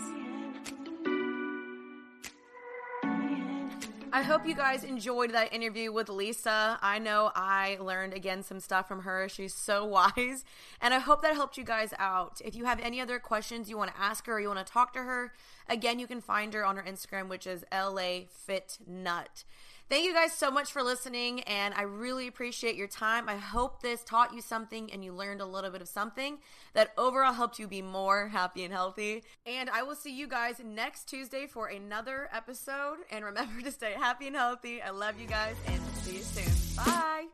[4.13, 6.77] I hope you guys enjoyed that interview with Lisa.
[6.81, 9.29] I know I learned again some stuff from her.
[9.29, 9.85] She's so
[10.17, 10.43] wise.
[10.81, 12.41] And I hope that helped you guys out.
[12.43, 14.71] If you have any other questions you want to ask her or you want to
[14.71, 15.31] talk to her,
[15.69, 19.45] again, you can find her on her Instagram, which is LA Fit Nut.
[19.91, 23.27] Thank you guys so much for listening, and I really appreciate your time.
[23.27, 26.37] I hope this taught you something and you learned a little bit of something
[26.71, 29.25] that overall helped you be more happy and healthy.
[29.45, 32.99] And I will see you guys next Tuesday for another episode.
[33.11, 34.81] And remember to stay happy and healthy.
[34.81, 36.53] I love you guys, and see you soon.
[36.85, 37.25] Bye.